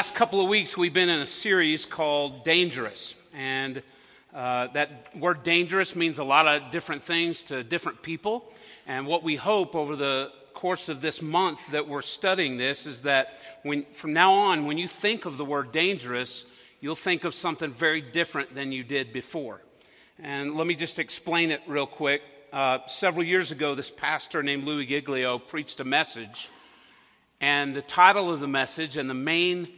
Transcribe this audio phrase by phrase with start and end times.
[0.00, 3.14] last couple of weeks, we've been in a series called Dangerous.
[3.34, 3.82] And
[4.34, 8.50] uh, that word dangerous means a lot of different things to different people.
[8.86, 13.02] And what we hope over the course of this month that we're studying this is
[13.02, 16.46] that when, from now on, when you think of the word dangerous,
[16.80, 19.60] you'll think of something very different than you did before.
[20.18, 22.22] And let me just explain it real quick.
[22.54, 26.48] Uh, several years ago, this pastor named Louis Giglio preached a message.
[27.42, 29.68] And the title of the message and the main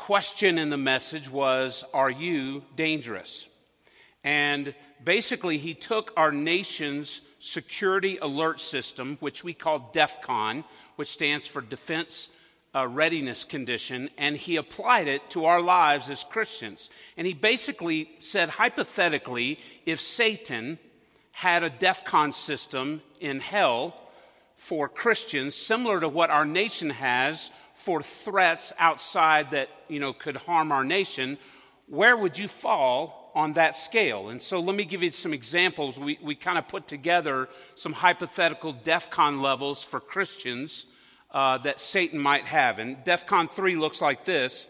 [0.00, 3.46] question in the message was Are you dangerous?
[4.24, 4.74] And
[5.04, 10.64] basically, he took our nation's security alert system, which we call DEFCON,
[10.96, 12.28] which stands for Defense
[12.74, 16.88] uh, Readiness Condition, and he applied it to our lives as Christians.
[17.18, 20.78] And he basically said, hypothetically, if Satan
[21.32, 24.00] had a DEFCON system in hell
[24.56, 27.50] for Christians, similar to what our nation has
[27.84, 31.38] for threats outside that you know could harm our nation,
[31.86, 34.28] where would you fall on that scale?
[34.28, 35.98] And so let me give you some examples.
[35.98, 40.86] We, we kind of put together some hypothetical DEFCON levels for Christians
[41.30, 42.78] uh, that Satan might have.
[42.78, 44.66] And DEFCON 3 looks like this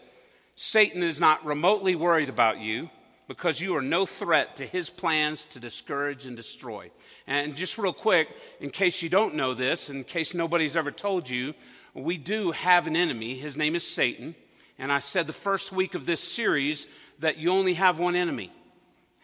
[0.55, 2.89] Satan is not remotely worried about you
[3.27, 6.91] because you are no threat to his plans to discourage and destroy.
[7.27, 8.27] And just real quick,
[8.59, 11.53] in case you don't know this, in case nobody's ever told you,
[11.93, 13.37] we do have an enemy.
[13.37, 14.35] His name is Satan.
[14.77, 16.87] And I said the first week of this series
[17.19, 18.51] that you only have one enemy.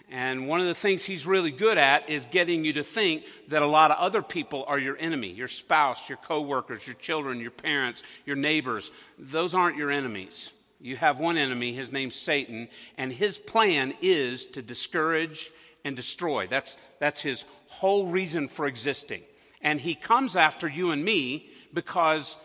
[0.10, 3.62] And one of the things he's really good at is getting you to think that
[3.62, 7.52] a lot of other people are your enemy your spouse, your coworkers, your children, your
[7.52, 8.92] parents, your neighbors.
[9.18, 10.52] Those aren't your enemies.
[10.80, 15.52] You have one enemy, his name's Satan, and his plan is to discourage
[15.84, 16.48] and destroy.
[16.48, 19.24] That's, that's his whole reason for existing.
[19.62, 22.38] And he comes after you and me because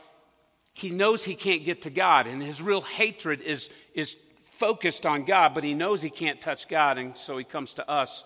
[0.72, 4.16] he knows he can't get to God, and his real hatred is, is
[4.52, 7.90] focused on God, but he knows he can't touch God, and so he comes to
[7.90, 8.24] us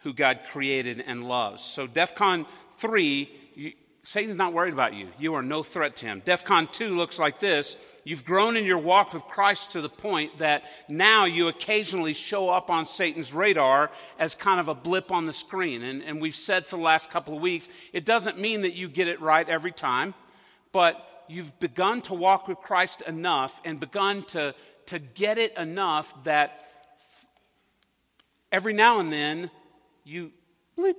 [0.00, 1.64] who God created and loves.
[1.64, 2.46] So, DEFCON
[2.78, 3.72] 3, you,
[4.04, 5.08] Satan's not worried about you.
[5.18, 6.22] You are no threat to him.
[6.24, 10.38] DEFCON 2 looks like this You've grown in your walk with Christ to the point
[10.38, 15.26] that now you occasionally show up on Satan's radar as kind of a blip on
[15.26, 15.82] the screen.
[15.82, 18.88] And, and we've said for the last couple of weeks, it doesn't mean that you
[18.88, 20.14] get it right every time,
[20.70, 24.54] but you've begun to walk with Christ enough and begun to,
[24.86, 26.64] to get it enough that
[28.52, 29.50] every now and then
[30.04, 30.30] you
[30.78, 30.94] bleep,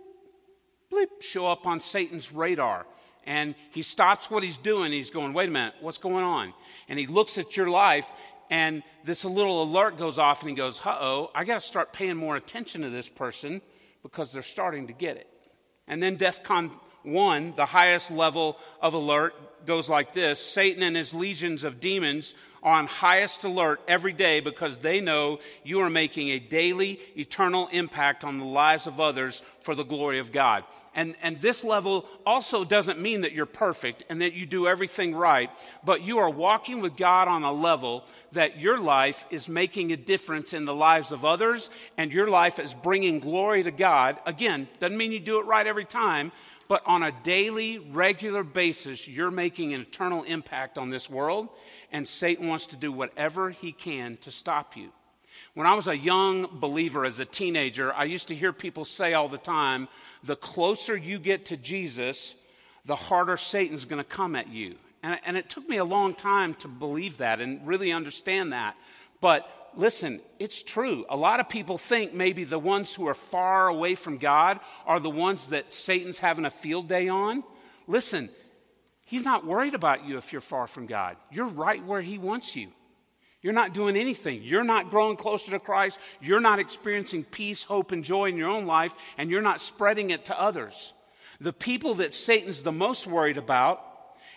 [0.92, 2.86] bleep, show up on Satan's radar.
[3.26, 4.92] And he stops what he's doing.
[4.92, 6.54] He's going, wait a minute, what's going on?
[6.88, 8.06] And he looks at your life,
[8.50, 11.92] and this little alert goes off, and he goes, uh oh, I got to start
[11.92, 13.62] paying more attention to this person
[14.04, 15.28] because they're starting to get it.
[15.88, 16.72] And then DEFCON
[17.04, 19.34] 1, the highest level of alert,
[19.68, 22.34] goes like this Satan and his legions of demons
[22.64, 27.68] are on highest alert every day because they know you are making a daily, eternal
[27.72, 30.64] impact on the lives of others for the glory of God.
[30.96, 35.14] And, and this level also doesn't mean that you're perfect and that you do everything
[35.14, 35.52] right,
[35.86, 39.98] but you are walking with God on a level that your life is making a
[39.98, 44.18] difference in the lives of others and your life is bringing glory to God.
[44.26, 46.32] Again, doesn't mean you do it right every time,
[46.68, 51.50] but on a daily, regular basis, you're making an eternal impact on this world,
[51.92, 54.92] and Satan wants to do whatever he can to stop you.
[55.54, 59.14] When I was a young believer as a teenager, I used to hear people say
[59.14, 59.88] all the time,
[60.24, 62.36] the closer you get to Jesus,
[62.86, 64.76] the harder Satan's going to come at you.
[65.04, 68.76] And, and it took me a long time to believe that and really understand that.
[69.22, 71.06] But listen, it's true.
[71.10, 75.00] A lot of people think maybe the ones who are far away from God are
[75.00, 77.44] the ones that Satan's having a field day on.
[77.88, 78.30] Listen,
[79.06, 81.16] he's not worried about you if you're far from God.
[81.32, 82.70] You're right where he wants you.
[83.42, 84.42] You're not doing anything.
[84.44, 86.00] You're not growing closer to Christ.
[86.20, 90.10] You're not experiencing peace, hope, and joy in your own life, and you're not spreading
[90.10, 90.94] it to others.
[91.40, 93.87] The people that Satan's the most worried about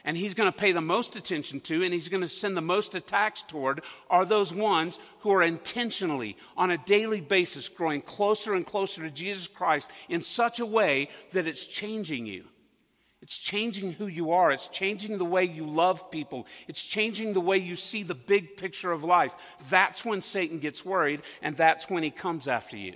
[0.04, 2.62] and he's going to pay the most attention to and he's going to send the
[2.62, 8.54] most attacks toward are those ones who are intentionally, on a daily basis, growing closer
[8.54, 12.44] and closer to Jesus Christ in such a way that it's changing you.
[13.22, 14.50] It's changing who you are.
[14.50, 16.46] It's changing the way you love people.
[16.68, 19.32] It's changing the way you see the big picture of life.
[19.68, 22.94] That's when Satan gets worried, and that's when he comes after you.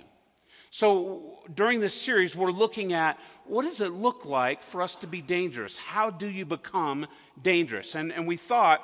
[0.71, 5.07] So, during this series, we're looking at what does it look like for us to
[5.07, 5.77] be dangerous?
[5.77, 7.07] How do you become
[7.41, 7.95] dangerous?
[7.95, 8.81] And, and we thought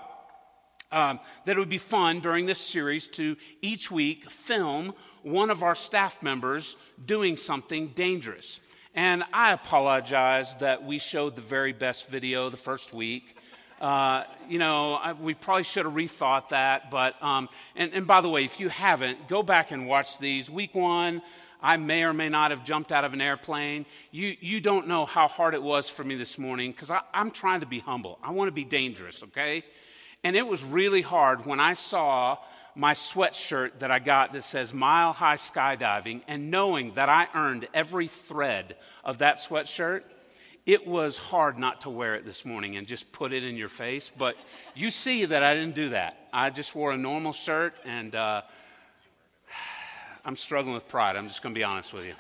[0.91, 4.93] um, that it would be fun during this series to each week film
[5.23, 6.75] one of our staff members
[7.05, 8.59] doing something dangerous.
[8.93, 13.37] And I apologize that we showed the very best video the first week.
[13.79, 16.91] Uh, you know, I, we probably should have rethought that.
[16.91, 20.49] But, um, and, and by the way, if you haven't, go back and watch these.
[20.49, 21.21] Week one,
[21.61, 23.85] I may or may not have jumped out of an airplane.
[24.11, 27.59] You, you don't know how hard it was for me this morning because I'm trying
[27.59, 28.17] to be humble.
[28.23, 29.63] I want to be dangerous, okay?
[30.23, 32.37] And it was really hard when I saw
[32.75, 37.67] my sweatshirt that I got that says Mile High Skydiving and knowing that I earned
[37.73, 40.03] every thread of that sweatshirt
[40.65, 43.69] it was hard not to wear it this morning and just put it in your
[43.69, 44.11] face.
[44.15, 44.35] But
[44.75, 46.27] you see that I didn't do that.
[46.31, 48.43] I just wore a normal shirt, and uh,
[50.23, 51.15] I'm struggling with pride.
[51.15, 52.13] I'm just going to be honest with you.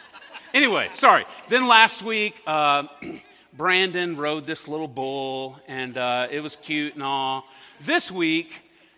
[0.53, 1.25] Anyway, sorry.
[1.49, 2.83] Then last week, uh,
[3.53, 7.45] Brandon rode this little bull, and uh, it was cute and all.
[7.81, 8.49] This week,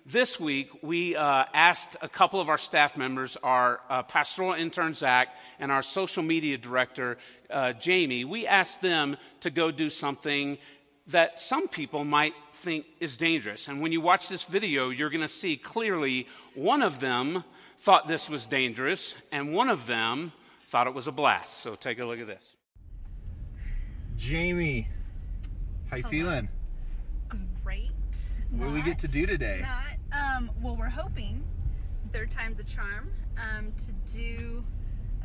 [0.05, 4.93] this week, we uh, asked a couple of our staff members, our uh, pastoral intern,
[4.93, 5.29] Zach,
[5.59, 7.17] and our social media director,
[7.49, 10.57] uh, Jamie, we asked them to go do something
[11.07, 13.67] that some people might think is dangerous.
[13.67, 17.43] And when you watch this video, you're going to see clearly one of them
[17.83, 20.31] thought this was dangerous, and one of them
[20.69, 21.61] thought it was a blast.
[21.61, 22.55] So take a look at this.
[24.15, 24.87] Jamie,
[25.89, 26.47] how you feeling?
[27.63, 27.91] Great.
[28.51, 29.61] What do we get to do today?
[29.61, 30.37] Not.
[30.37, 31.43] Um, well, we're hoping,
[32.13, 34.63] third time's a charm, um, to do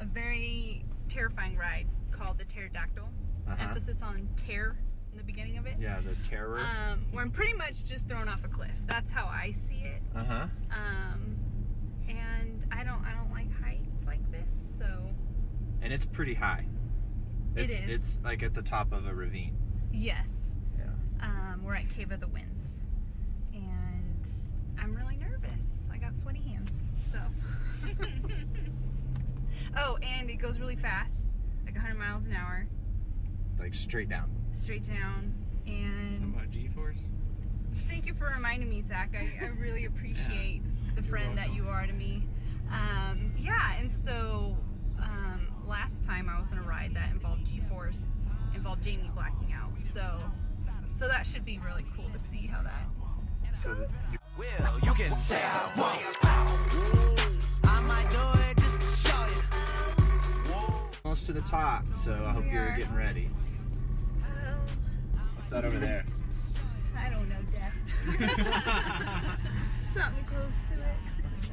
[0.00, 3.08] a very terrifying ride called the pterodactyl.
[3.46, 3.56] Uh-huh.
[3.62, 4.76] Emphasis on tear
[5.12, 5.76] in the beginning of it.
[5.78, 6.60] Yeah, the terror.
[6.60, 8.70] Um, where I'm pretty much just thrown off a cliff.
[8.86, 10.02] That's how I see it.
[10.16, 10.46] Uh huh.
[10.70, 11.37] Um, and
[12.78, 14.48] I don't, I don't like heights like this,
[14.78, 14.86] so
[15.82, 16.64] And it's pretty high.
[17.56, 17.80] It It's.
[17.88, 19.56] It's like at the top of a ravine.
[19.92, 20.26] yes.
[20.78, 20.84] Yeah.
[21.26, 22.74] Um, we're at Cave of the Winds,
[23.52, 24.28] and
[24.80, 25.80] I'm really nervous.
[25.92, 26.70] I got sweaty hands,
[27.10, 27.18] so.
[29.76, 31.16] oh, and it goes really fast,
[31.64, 32.66] like 100 miles an hour,
[33.50, 34.30] It's like straight down.
[34.52, 35.34] straight down.
[35.66, 36.98] And about G-force?
[37.88, 39.12] thank you for reminding me, Zach.
[39.14, 40.62] I, I really appreciate
[40.96, 42.27] the friend that you are to me.
[42.70, 44.56] Um, yeah, and so
[45.00, 47.98] um, last time I was in a ride that involved G-force,
[48.54, 49.70] involved Jamie blacking out.
[49.92, 50.20] So,
[50.98, 52.88] so that should be really cool to see how that
[53.62, 53.88] So the,
[54.36, 56.16] Well, you can say I won't.
[57.64, 59.18] I might do it just to
[61.04, 63.30] almost to the top, so I hope you're getting ready.
[64.20, 64.58] Well,
[65.36, 66.04] What's that over there?
[66.96, 67.74] I don't know, Death.
[69.94, 71.07] Something close to it.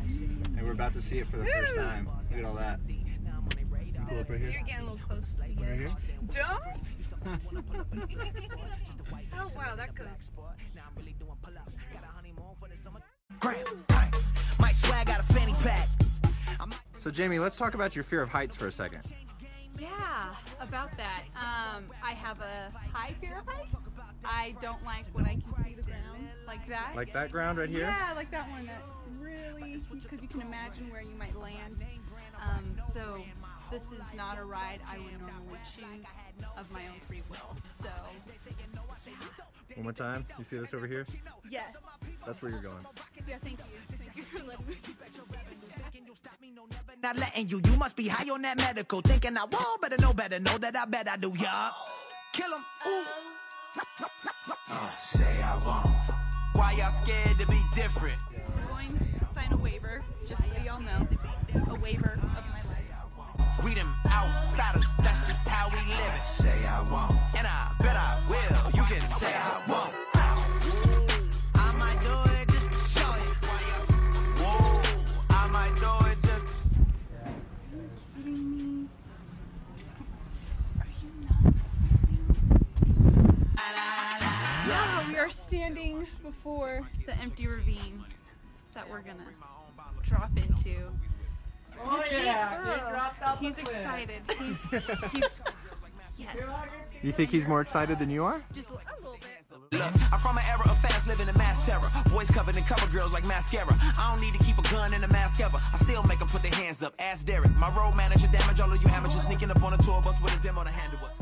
[0.06, 2.10] And we're about to see it for the first time.
[2.30, 2.80] Look at all that.
[4.07, 4.50] Pull up right here.
[4.50, 5.24] You're getting a little close.
[5.40, 5.96] Right here?
[6.31, 6.62] Don't.
[9.34, 10.07] oh wow, that goes.
[13.40, 14.12] Graham, bang.
[14.60, 15.90] My swag got a fanny pack.
[16.98, 19.02] So Jamie, let's talk about your fear of heights for a second.
[19.80, 21.24] Yeah, about that.
[21.36, 23.75] Um, I have a high fear of heights.
[24.27, 26.94] I don't like when I can see the ground like that.
[26.95, 27.81] Like that ground right here?
[27.81, 28.81] Yeah, like that one that
[29.19, 31.83] really, because you can imagine where you might land.
[32.42, 33.24] Um, so
[33.72, 36.06] this is not a ride I would normally choose
[36.57, 37.56] of my own free will.
[37.81, 37.89] So
[39.75, 40.25] One more time.
[40.38, 41.06] You see this over here?
[41.50, 41.74] yes,
[42.25, 42.86] That's where you're going.
[43.28, 43.66] yeah, thank you,
[43.98, 44.75] thank you for letting me.
[47.04, 49.01] Not letting you, you must be high on that medical.
[49.01, 51.71] Thinking I won't, better know better, know that I bet I do, y'all.
[52.33, 53.04] Kill 'em, ooh.
[54.69, 55.95] Uh, say I won't.
[56.54, 58.19] Why y'all scared to be different?
[58.57, 61.07] I'm going to sign a waiver, just so y'all know,
[61.69, 63.64] a waiver of my life.
[63.64, 66.28] We them outsiders, that's just how we live it.
[66.42, 67.19] Say I won't.
[67.38, 68.71] And I bet I will.
[68.71, 70.05] You can say I won't.
[85.25, 88.03] Are standing before the empty ravine
[88.75, 89.25] that we're gonna
[90.03, 90.75] drop into.
[91.83, 94.21] Oh yeah, He's excited.
[94.37, 95.23] He's, he's
[96.15, 96.37] yes,
[97.01, 98.44] You think he's more excited than you are?
[98.53, 99.31] just a little bit.
[99.71, 101.89] Look, I'm from an era of fast living and mass terror.
[102.11, 103.75] Boys covered in cover girls like mascara.
[103.79, 105.57] I don't need to keep a gun in a mask ever.
[105.73, 106.94] I still make them put their hands up.
[106.99, 107.49] Ask Derek.
[107.55, 110.37] My road manager damage all of you amateurs sneaking up on a tour bus with
[110.37, 111.13] a demo to handle us.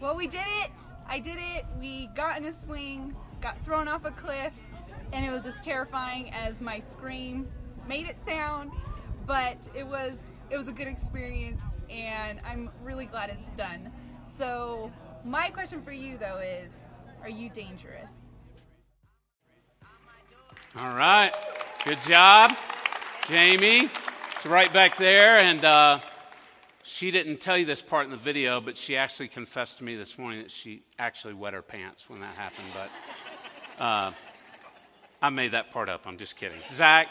[0.00, 0.70] Well, we did it.
[1.08, 1.64] I did it.
[1.80, 4.52] We got in a swing, got thrown off a cliff,
[5.12, 7.48] and it was as terrifying as my scream
[7.88, 8.70] made it sound.
[9.26, 10.14] But it was
[10.50, 11.60] it was a good experience,
[11.90, 13.90] and I'm really glad it's done.
[14.36, 14.92] So
[15.24, 16.70] my question for you though is,
[17.22, 18.10] are you dangerous?
[20.78, 21.32] All right.
[21.84, 22.56] Good job,
[23.28, 23.90] Jamie.
[24.36, 25.40] It's right back there.
[25.40, 25.98] And uh,
[26.88, 29.94] she didn't tell you this part in the video, but she actually confessed to me
[29.94, 32.68] this morning that she actually wet her pants when that happened.
[32.72, 34.12] But uh,
[35.20, 36.06] I made that part up.
[36.06, 36.58] I'm just kidding.
[36.74, 37.08] Zach,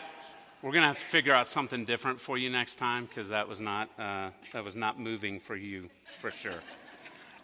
[0.64, 3.48] we're going to have to figure out something different for you next time because that,
[3.48, 5.90] was not, uh, that was not moving for you
[6.22, 6.60] for sure.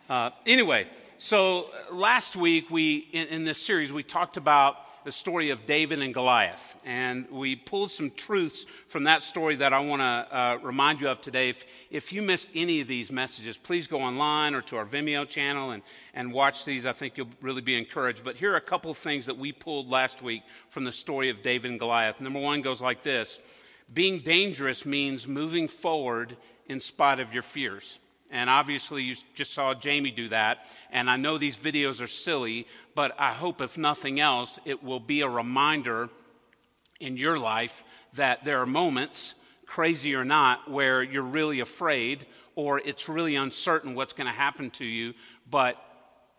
[0.09, 0.87] Uh, anyway,
[1.19, 6.01] so last week we in, in this series we talked about the story of David
[6.01, 10.57] and Goliath, and we pulled some truths from that story that I want to uh,
[10.61, 11.49] remind you of today.
[11.49, 15.27] If, if you missed any of these messages, please go online or to our Vimeo
[15.27, 15.83] channel and,
[16.13, 16.85] and watch these.
[16.85, 18.23] I think you'll really be encouraged.
[18.23, 21.29] But here are a couple of things that we pulled last week from the story
[21.29, 22.21] of David and Goliath.
[22.21, 23.39] Number one goes like this:
[23.93, 27.99] Being dangerous means moving forward in spite of your fears.
[28.33, 30.65] And obviously, you just saw Jamie do that.
[30.91, 34.99] And I know these videos are silly, but I hope, if nothing else, it will
[34.99, 36.09] be a reminder
[36.99, 37.83] in your life
[38.15, 39.35] that there are moments,
[39.67, 42.25] crazy or not, where you're really afraid
[42.55, 45.13] or it's really uncertain what's going to happen to you,
[45.49, 45.75] but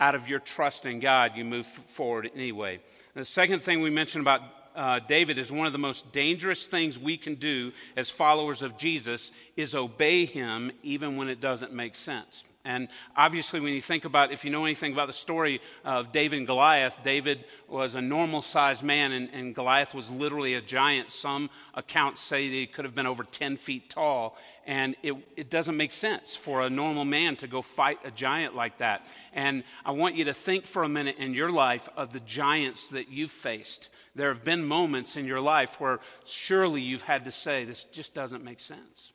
[0.00, 2.80] out of your trust in God, you move forward anyway.
[3.14, 4.40] The second thing we mentioned about
[4.74, 8.76] uh, David is one of the most dangerous things we can do as followers of
[8.76, 12.44] Jesus is obey him even when it doesn't make sense.
[12.64, 16.38] And obviously, when you think about, if you know anything about the story of David
[16.38, 21.12] and Goliath, David was a normal sized man, and, and Goliath was literally a giant.
[21.12, 24.38] Some accounts say he could have been over 10 feet tall.
[24.66, 28.54] And it, it doesn't make sense for a normal man to go fight a giant
[28.54, 29.06] like that.
[29.34, 32.88] And I want you to think for a minute in your life of the giants
[32.88, 33.90] that you've faced.
[34.14, 38.14] There have been moments in your life where surely you've had to say, this just
[38.14, 39.12] doesn't make sense.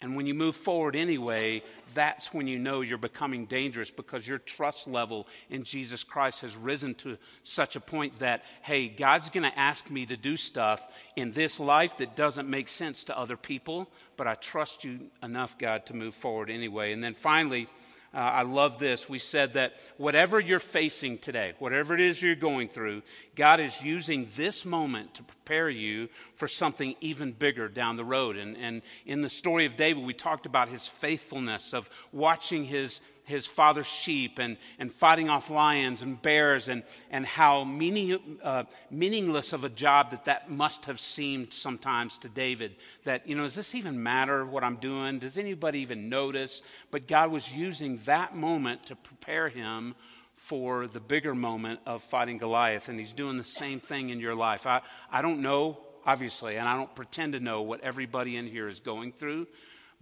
[0.00, 1.62] And when you move forward anyway,
[1.94, 6.56] that's when you know you're becoming dangerous because your trust level in Jesus Christ has
[6.56, 10.82] risen to such a point that, hey, God's going to ask me to do stuff
[11.16, 15.56] in this life that doesn't make sense to other people, but I trust you enough,
[15.58, 16.92] God, to move forward anyway.
[16.92, 17.68] And then finally,
[18.14, 19.08] uh, I love this.
[19.08, 23.02] We said that whatever you're facing today, whatever it is you're going through,
[23.34, 28.36] God is using this moment to prepare you for something even bigger down the road.
[28.36, 33.00] And, and in the story of David, we talked about his faithfulness of watching his,
[33.24, 38.64] his father's sheep and, and fighting off lions and bears, and, and how meaning, uh,
[38.90, 42.76] meaningless of a job that that must have seemed sometimes to David.
[43.04, 45.18] That, you know, does this even matter what I'm doing?
[45.18, 46.62] Does anybody even notice?
[46.90, 49.94] But God was using that moment to prepare him
[50.36, 52.88] for the bigger moment of fighting Goliath.
[52.88, 54.66] And he's doing the same thing in your life.
[54.66, 58.68] I, I don't know, obviously, and I don't pretend to know what everybody in here
[58.68, 59.46] is going through,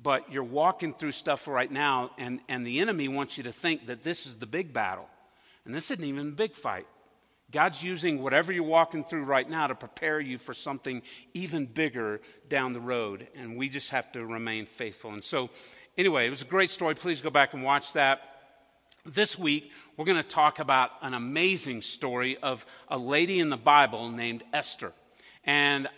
[0.02, 3.86] but you're walking through stuff right now, and, and the enemy wants you to think
[3.86, 5.08] that this is the big battle.
[5.64, 6.86] And this isn't even a big fight.
[7.52, 11.02] God's using whatever you're walking through right now to prepare you for something
[11.34, 13.28] even bigger down the road.
[13.34, 15.12] And we just have to remain faithful.
[15.12, 15.50] And so,
[15.98, 16.94] anyway, it was a great story.
[16.94, 18.20] Please go back and watch that.
[19.04, 23.56] This week, we're going to talk about an amazing story of a lady in the
[23.56, 24.92] Bible named Esther.
[25.44, 25.88] And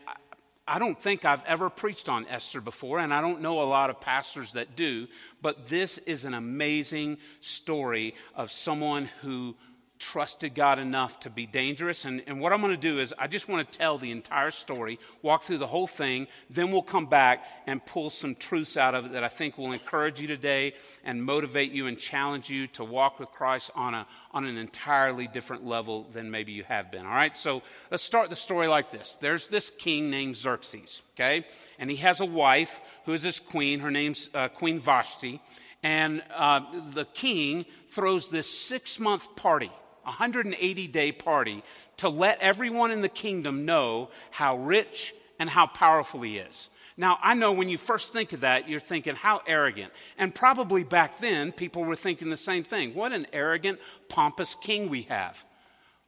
[0.67, 3.91] I don't think I've ever preached on Esther before, and I don't know a lot
[3.91, 5.07] of pastors that do,
[5.43, 9.57] but this is an amazing story of someone who
[9.99, 12.05] trusted God enough to be dangerous.
[12.05, 14.51] And, and what I'm going to do is, I just want to tell the entire
[14.51, 18.95] story, walk through the whole thing, then we'll come back and pull some truths out
[18.95, 20.75] of it that I think will encourage you today
[21.05, 25.29] and motivate you and challenge you to walk with Christ on, a, on an entirely
[25.29, 27.07] different level than maybe you have been.
[27.07, 31.47] All right, so let's start the story like this there's this king named Xerxes, okay?
[31.79, 33.81] And he has a wife who is his queen.
[33.81, 35.41] Her name's uh, Queen Vashti.
[35.83, 36.61] And uh,
[36.93, 39.71] the king throws this six month party
[40.05, 41.63] 180 day party
[41.99, 46.71] to let everyone in the kingdom know how rich and how powerful he is.
[46.97, 49.93] Now, I know when you first think of that, you're thinking, how arrogant.
[50.17, 52.95] And probably back then, people were thinking the same thing.
[52.95, 55.37] What an arrogant, pompous king we have.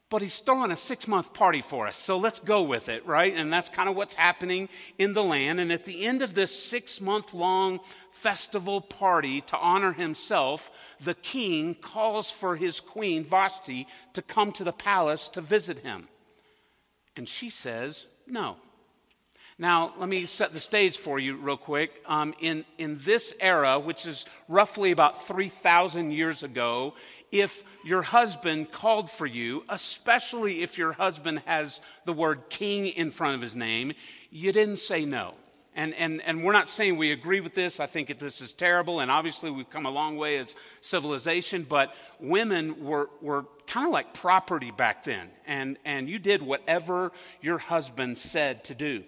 [0.09, 3.35] But he's throwing a six month party for us, so let's go with it, right?
[3.35, 5.59] And that's kind of what's happening in the land.
[5.59, 7.81] And at the end of this six month long
[8.23, 10.71] festival party to honor himself,
[11.05, 16.09] the king calls for his queen, Vashti, to come to the palace to visit him.
[17.17, 18.57] And she says, no.
[19.59, 21.91] Now, let me set the stage for you real quick.
[22.07, 26.95] Um, in, in this era, which is roughly about 3,000 years ago,
[27.33, 33.11] if your husband called for you, especially if your husband has the word king in
[33.11, 33.95] front of his name,
[34.31, 35.35] you didn't say no.
[35.77, 37.81] And, and, and we're not saying we agree with this.
[37.81, 39.01] I think that this is terrible.
[39.01, 41.67] And obviously, we've come a long way as civilization.
[41.69, 45.29] But women were, were kind of like property back then.
[45.47, 49.05] And, and you did whatever your husband said to do.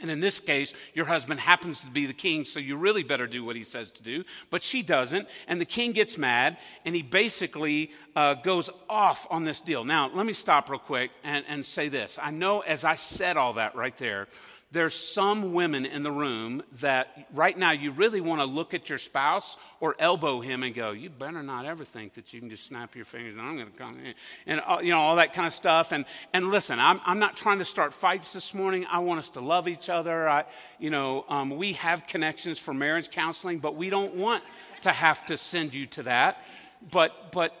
[0.00, 3.26] And in this case, your husband happens to be the king, so you really better
[3.26, 4.24] do what he says to do.
[4.50, 9.44] But she doesn't, and the king gets mad, and he basically uh, goes off on
[9.44, 9.84] this deal.
[9.84, 12.18] Now, let me stop real quick and, and say this.
[12.20, 14.28] I know as I said all that right there,
[14.70, 18.90] there's some women in the room that right now you really want to look at
[18.90, 22.50] your spouse or elbow him and go, You better not ever think that you can
[22.50, 24.14] just snap your fingers and I'm going to come in.
[24.46, 25.92] And, uh, you know, all that kind of stuff.
[25.92, 28.84] And, and listen, I'm, I'm not trying to start fights this morning.
[28.90, 30.28] I want us to love each other.
[30.28, 30.44] I,
[30.78, 34.44] you know, um, we have connections for marriage counseling, but we don't want
[34.82, 36.44] to have to send you to that.
[36.90, 37.54] But, but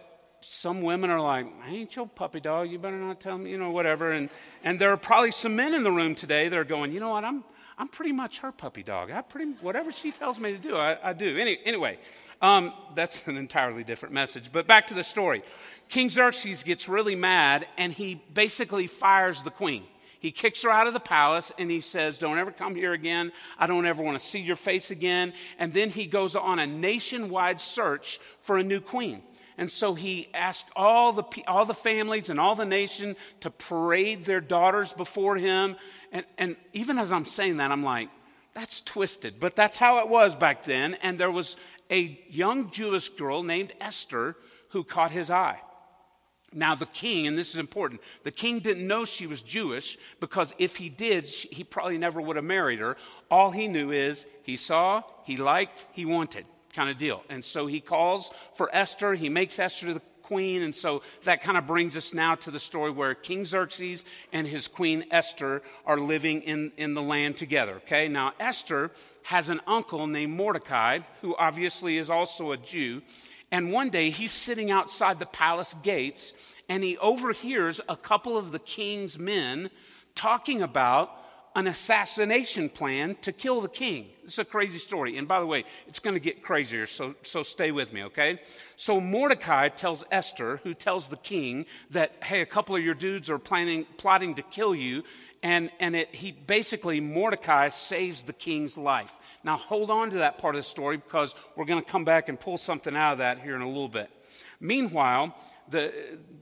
[0.50, 2.70] some women are like, I ain't your puppy dog.
[2.70, 4.12] You better not tell me, you know, whatever.
[4.12, 4.30] And,
[4.64, 7.10] and there are probably some men in the room today that are going, you know
[7.10, 7.44] what, I'm,
[7.76, 9.10] I'm pretty much her puppy dog.
[9.10, 11.36] I pretty, whatever she tells me to do, I, I do.
[11.36, 11.98] Any, anyway,
[12.40, 14.50] um, that's an entirely different message.
[14.50, 15.42] But back to the story.
[15.90, 19.84] King Xerxes gets really mad and he basically fires the queen.
[20.20, 23.32] He kicks her out of the palace and he says, Don't ever come here again.
[23.58, 25.32] I don't ever want to see your face again.
[25.58, 29.22] And then he goes on a nationwide search for a new queen.
[29.58, 34.24] And so he asked all the, all the families and all the nation to parade
[34.24, 35.74] their daughters before him.
[36.12, 38.08] And, and even as I'm saying that, I'm like,
[38.54, 39.40] that's twisted.
[39.40, 40.94] But that's how it was back then.
[40.94, 41.56] And there was
[41.90, 44.36] a young Jewish girl named Esther
[44.70, 45.60] who caught his eye.
[46.52, 50.54] Now, the king, and this is important, the king didn't know she was Jewish because
[50.58, 52.96] if he did, he probably never would have married her.
[53.30, 57.22] All he knew is he saw, he liked, he wanted kind of deal.
[57.28, 59.14] And so he calls for Esther.
[59.14, 60.62] He makes Esther the queen.
[60.62, 64.46] And so that kind of brings us now to the story where King Xerxes and
[64.46, 67.76] his queen Esther are living in, in the land together.
[67.86, 68.90] Okay, now Esther
[69.22, 73.00] has an uncle named Mordecai, who obviously is also a Jew.
[73.50, 76.34] And one day he's sitting outside the palace gates
[76.68, 79.70] and he overhears a couple of the king's men
[80.14, 81.10] talking about
[81.54, 84.06] an assassination plan to kill the king.
[84.24, 85.16] It's a crazy story.
[85.16, 88.40] And by the way, it's going to get crazier, so, so stay with me, okay?
[88.76, 93.30] So Mordecai tells Esther, who tells the king that, hey, a couple of your dudes
[93.30, 95.02] are planning, plotting to kill you.
[95.42, 99.12] And, and it, he basically, Mordecai saves the king's life.
[99.44, 102.28] Now, hold on to that part of the story because we're going to come back
[102.28, 104.10] and pull something out of that here in a little bit.
[104.60, 105.34] Meanwhile,
[105.70, 105.92] the,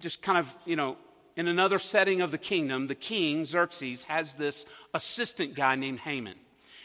[0.00, 0.96] just kind of, you know,
[1.36, 6.36] in another setting of the kingdom, the king, Xerxes, has this assistant guy named Haman.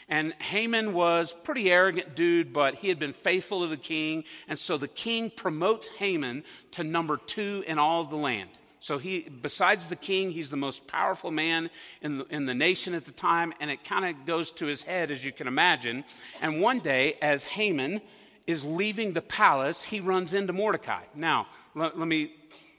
[0.08, 4.24] And Haman was pretty arrogant dude, but he had been faithful to the king.
[4.46, 8.50] And so the king promotes Haman to number two in all of the land.
[8.80, 11.70] So he, besides the king, he's the most powerful man
[12.02, 13.54] in the, in the nation at the time.
[13.60, 16.04] And it kind of goes to his head, as you can imagine.
[16.42, 18.02] And one day, as Haman
[18.46, 21.04] is leaving the palace, he runs into Mordecai.
[21.14, 22.34] Now, let me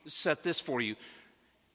[0.05, 0.95] set this for you.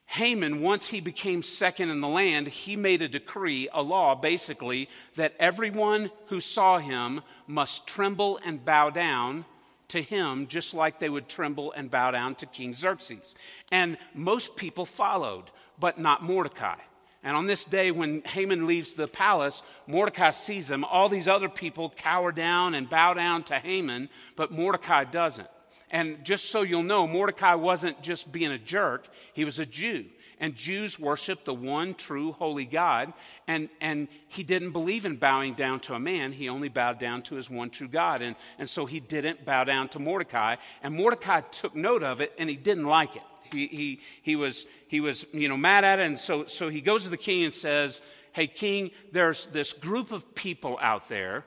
[0.09, 4.89] Haman, once he became second in the land, he made a decree, a law basically,
[5.15, 9.45] that everyone who saw him must tremble and bow down
[9.89, 13.35] to him just like they would tremble and bow down to King Xerxes.
[13.71, 16.77] And most people followed, but not Mordecai.
[17.21, 20.83] And on this day, when Haman leaves the palace, Mordecai sees him.
[20.85, 25.49] All these other people cower down and bow down to Haman, but Mordecai doesn't.
[25.91, 30.05] And just so you'll know, Mordecai wasn't just being a jerk, he was a Jew.
[30.41, 33.11] And Jews worship the one true holy God.
[33.47, 37.23] And, and he didn't believe in bowing down to a man, he only bowed down
[37.23, 38.21] to his one true God.
[38.21, 40.55] And, and so he didn't bow down to Mordecai.
[40.81, 43.23] And Mordecai took note of it and he didn't like it.
[43.51, 46.05] He, he, he, was, he was you know, mad at it.
[46.05, 50.11] And so, so he goes to the king and says, Hey, king, there's this group
[50.11, 51.45] of people out there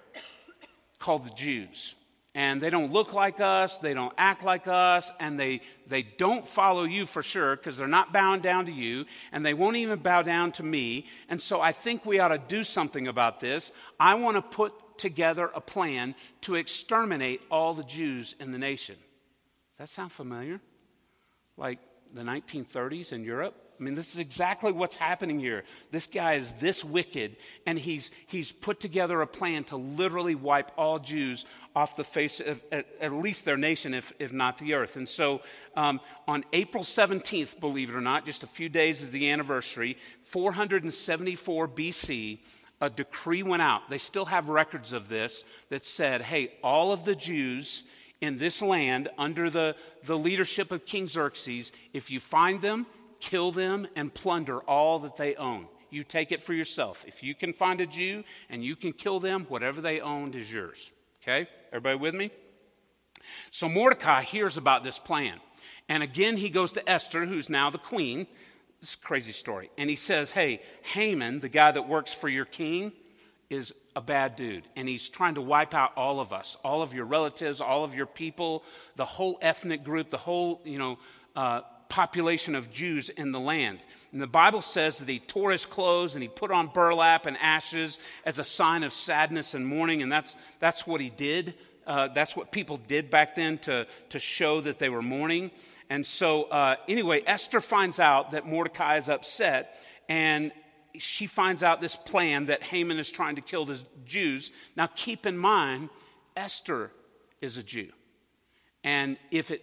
[0.99, 1.95] called the Jews
[2.35, 6.49] and they don't look like us, they don't act like us, and they, they don't
[6.49, 9.99] follow you for sure because they're not bowing down to you, and they won't even
[9.99, 11.07] bow down to me.
[11.29, 13.71] And so I think we ought to do something about this.
[14.01, 18.97] I want to put together a plan to exterminate all the Jews in the nation.
[19.79, 20.61] Does that sound familiar?
[21.59, 21.81] Like
[22.15, 23.55] the 1930s in Europe?
[23.83, 25.65] I mean, this is exactly what's happening here.
[25.91, 27.35] This guy is this wicked,
[27.67, 32.39] and he's, he's put together a plan to literally wipe all Jews off the face
[32.39, 34.95] of at, at least their nation, if, if not the earth.
[34.95, 35.41] And so
[35.75, 39.99] um, on April 17th, believe it or not, just a few days is the anniversary,
[40.27, 42.39] 474 BC,
[42.81, 43.91] a decree went out.
[43.91, 47.83] They still have records of this that said, hey, all of the Jews
[48.21, 49.75] in this land under the,
[50.07, 52.87] the leadership of King Xerxes, if you find them,
[53.23, 55.67] kill them, and plunder all that they own.
[55.91, 57.03] You take it for yourself.
[57.07, 60.53] If you can find a Jew and you can kill them, whatever they owned is
[60.53, 60.91] yours.
[61.23, 61.49] Okay?
[61.69, 62.31] Everybody with me?
[63.51, 65.39] So Mordecai hears about this plan.
[65.89, 68.27] And again, he goes to Esther, who's now the queen.
[68.81, 69.71] This crazy story.
[69.79, 72.93] And he says, Hey, Haman, the guy that works for your king,
[73.51, 74.67] is a bad dude.
[74.77, 77.95] And he's trying to wipe out all of us, all of your relatives, all of
[77.95, 78.65] your people,
[78.97, 80.99] the whole ethnic group, the whole, you know,
[81.37, 81.61] uh,
[81.93, 83.79] population of Jews in the land.
[84.13, 87.37] And the Bible says that he tore his clothes and he put on burlap and
[87.37, 91.55] ashes as a sign of sadness and mourning, and that's, that's what he did.
[91.87, 95.51] Uh, that's what people did back then to, to show that they were mourning.
[95.91, 99.77] And so, uh, anyway, Esther finds out that Mordecai is upset,
[100.09, 100.51] and
[100.97, 104.51] she finds out this plan that Haman is trying to kill the Jews.
[104.77, 105.91] Now, keep in mind,
[106.37, 106.91] Esther
[107.43, 107.91] is a Jew.
[108.83, 109.63] And if it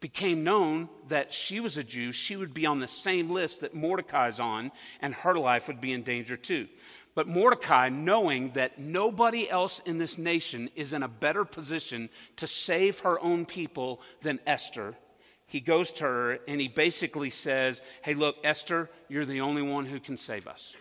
[0.00, 3.74] became known that she was a Jew, she would be on the same list that
[3.74, 6.68] Mordecai's on, and her life would be in danger too.
[7.14, 12.46] But Mordecai, knowing that nobody else in this nation is in a better position to
[12.46, 14.94] save her own people than Esther,
[15.48, 19.86] he goes to her and he basically says, Hey, look, Esther, you're the only one
[19.86, 20.76] who can save us.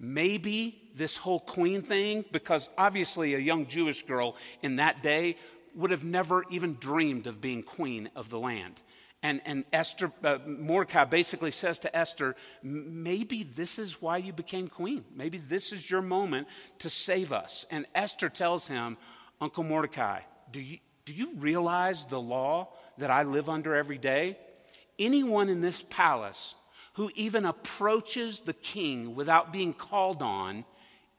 [0.00, 5.36] Maybe this whole queen thing, because obviously a young Jewish girl in that day
[5.74, 8.80] would have never even dreamed of being queen of the land.
[9.22, 14.68] And, and Esther, uh, Mordecai basically says to Esther, maybe this is why you became
[14.68, 15.04] queen.
[15.14, 16.46] Maybe this is your moment
[16.80, 17.66] to save us.
[17.70, 18.96] And Esther tells him,
[19.40, 20.20] Uncle Mordecai,
[20.52, 24.38] do you, do you realize the law that I live under every day?
[25.00, 26.54] Anyone in this palace
[26.94, 30.64] who even approaches the king without being called on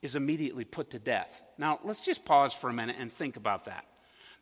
[0.01, 1.41] is immediately put to death.
[1.57, 3.85] Now, let's just pause for a minute and think about that.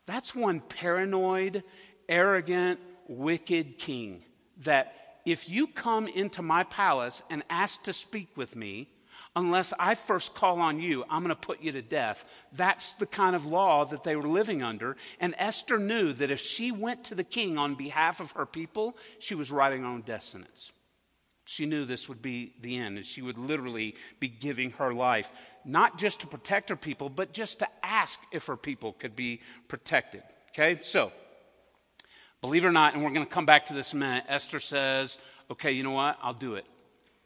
[0.08, 1.64] That's one paranoid,
[2.08, 4.24] arrogant, wicked king
[4.64, 4.94] that
[5.26, 8.88] if you come into my palace and ask to speak with me,
[9.36, 12.24] unless I first call on you, I'm going to put you to death.
[12.54, 14.96] That's the kind of law that they were living under.
[15.20, 18.96] And Esther knew that if she went to the king on behalf of her people,
[19.18, 20.72] she was writing her own death sentence.
[21.44, 25.30] She knew this would be the end, and she would literally be giving her life
[25.64, 29.40] not just to protect her people, but just to ask if her people could be
[29.68, 30.22] protected.
[30.50, 31.12] Okay, so
[32.40, 34.24] believe it or not, and we're going to come back to this in a minute,
[34.28, 35.18] Esther says,
[35.50, 36.18] Okay, you know what?
[36.22, 36.66] I'll do it.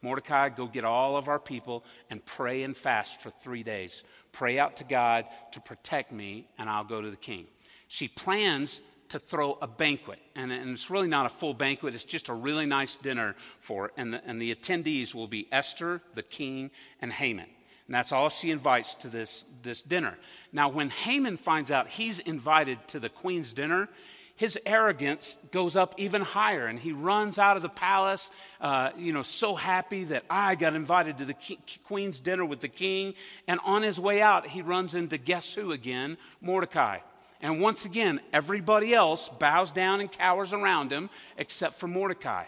[0.01, 4.03] Mordecai, go get all of our people and pray and fast for three days.
[4.33, 7.47] Pray out to God to protect me, and I'll go to the king.
[7.89, 12.03] She plans to throw a banquet, and, and it's really not a full banquet, it's
[12.03, 16.23] just a really nice dinner for And the, and the attendees will be Esther, the
[16.23, 17.49] king, and Haman.
[17.87, 20.17] And that's all she invites to this, this dinner.
[20.53, 23.89] Now, when Haman finds out he's invited to the queen's dinner,
[24.37, 29.13] his arrogance goes up even higher and he runs out of the palace, uh, you
[29.13, 31.37] know, so happy that I got invited to the
[31.85, 33.15] queen's dinner with the king.
[33.47, 36.17] And on his way out, he runs into guess who again?
[36.41, 36.99] Mordecai.
[37.41, 42.45] And once again, everybody else bows down and cowers around him except for Mordecai.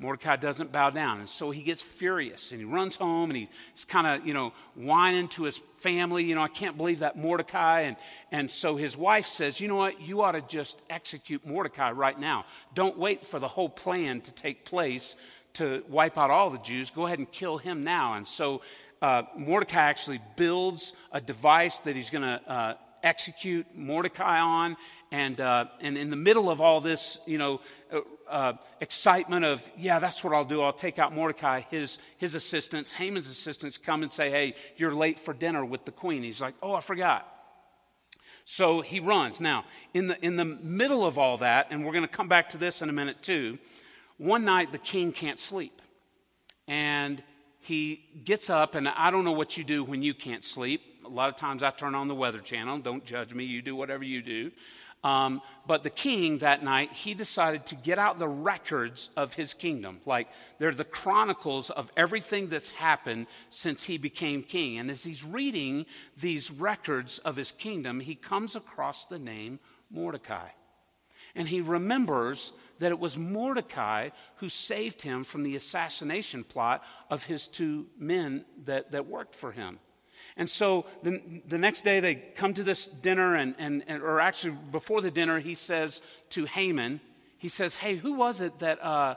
[0.00, 1.20] Mordecai doesn't bow down.
[1.20, 3.38] And so he gets furious and he runs home and
[3.74, 6.24] he's kind of, you know, whining to his family.
[6.24, 7.82] You know, I can't believe that Mordecai.
[7.82, 7.96] And,
[8.32, 10.00] and so his wife says, you know what?
[10.00, 12.44] You ought to just execute Mordecai right now.
[12.74, 15.14] Don't wait for the whole plan to take place
[15.54, 16.90] to wipe out all the Jews.
[16.90, 18.14] Go ahead and kill him now.
[18.14, 18.62] And so
[19.00, 24.76] uh, Mordecai actually builds a device that he's going to uh, execute Mordecai on.
[25.12, 27.60] And, uh, and in the middle of all this, you know,
[27.92, 30.62] uh, uh, excitement of, yeah, that's what I'll do.
[30.62, 31.60] I'll take out Mordecai.
[31.70, 35.92] His, his assistants, Haman's assistants, come and say, hey, you're late for dinner with the
[35.92, 36.22] queen.
[36.22, 37.28] He's like, oh, I forgot.
[38.44, 39.40] So he runs.
[39.40, 42.50] Now, in the, in the middle of all that, and we're going to come back
[42.50, 43.58] to this in a minute too,
[44.18, 45.80] one night the king can't sleep.
[46.68, 47.22] And
[47.60, 50.82] he gets up, and I don't know what you do when you can't sleep.
[51.04, 52.78] A lot of times I turn on the Weather Channel.
[52.78, 53.44] Don't judge me.
[53.44, 54.50] You do whatever you do.
[55.02, 59.52] Um, but the king that night, he decided to get out the records of his
[59.52, 60.00] kingdom.
[60.06, 64.78] Like, they're the chronicles of everything that's happened since he became king.
[64.78, 65.84] And as he's reading
[66.18, 70.48] these records of his kingdom, he comes across the name Mordecai.
[71.34, 77.24] And he remembers that it was Mordecai who saved him from the assassination plot of
[77.24, 79.78] his two men that, that worked for him.
[80.36, 84.20] And so the, the next day they come to this dinner, and, and, and, or
[84.20, 87.00] actually before the dinner, he says to Haman,
[87.38, 89.14] he says, Hey, who was it that, uh,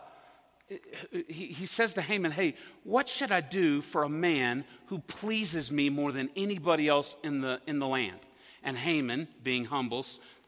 [1.27, 5.71] he, he says to Haman, Hey, what should I do for a man who pleases
[5.71, 8.19] me more than anybody else in the, in the land?
[8.63, 10.05] And Haman, being humble,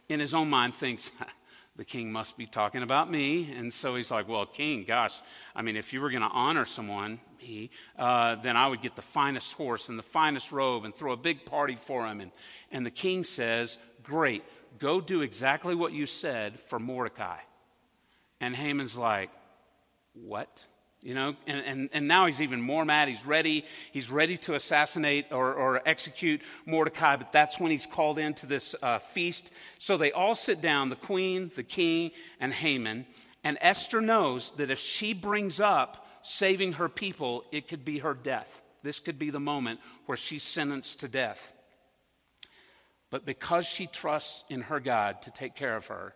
[0.07, 1.09] in his own mind thinks,
[1.77, 3.53] the king must be talking about me.
[3.53, 5.15] And so he's like, Well, king, gosh,
[5.55, 8.95] I mean, if you were going to honor someone, me, uh, then I would get
[8.95, 12.21] the finest horse and the finest robe and throw a big party for him.
[12.21, 12.31] And,
[12.71, 14.43] and the king says, Great,
[14.79, 17.37] go do exactly what you said for Mordecai.
[18.39, 19.29] And Haman's like,
[20.13, 20.49] What?
[21.01, 23.07] You know, and, and, and now he's even more mad.
[23.07, 23.63] He's ready.
[23.93, 28.75] He's ready to assassinate or, or execute Mordecai, but that's when he's called into this
[28.81, 29.51] uh, feast.
[29.77, 33.05] So they all sit down the queen, the king, and Haman.
[33.45, 38.13] And Esther knows that if she brings up saving her people, it could be her
[38.13, 38.61] death.
[38.83, 41.39] This could be the moment where she's sentenced to death.
[43.09, 46.13] But because she trusts in her God to take care of her,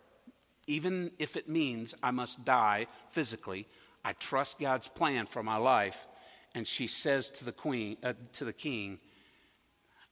[0.66, 3.66] even if it means I must die physically,
[4.04, 5.96] I trust God's plan for my life.
[6.54, 8.98] And she says to the queen, uh, to the king,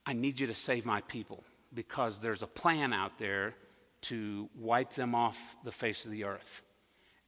[0.04, 3.54] I need you to save my people because there's a plan out there
[4.02, 6.62] to wipe them off the face of the earth.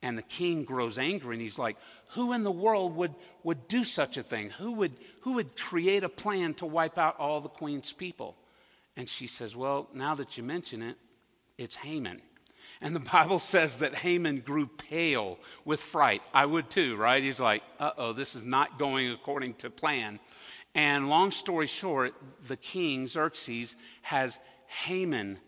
[0.05, 1.79] And the king grows angry and he's like,
[2.11, 4.51] Who in the world would, would do such a thing?
[4.51, 8.37] Who would, who would create a plan to wipe out all the queen's people?
[8.99, 10.97] And she says, Well, now that you mention it,
[11.57, 12.21] it's Haman.
[12.83, 16.21] And the Bible says that Haman grew pale with fright.
[16.35, 17.23] I would too, right?
[17.23, 20.21] He's like, uh oh, this is not going according to plan.
[20.75, 22.13] And long story short,
[22.47, 25.39] the king, Xerxes, has Haman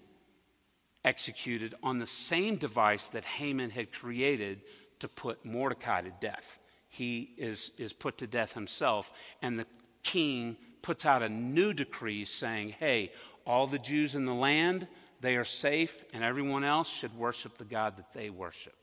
[1.06, 4.60] executed on the same device that Haman had created
[4.98, 6.58] to put Mordecai to death.
[6.88, 9.66] He is, is put to death himself, and the
[10.02, 13.12] king puts out a new decree saying, hey,
[13.46, 14.88] all the Jews in the land,
[15.20, 18.74] they are safe, and everyone else should worship the God that they worship.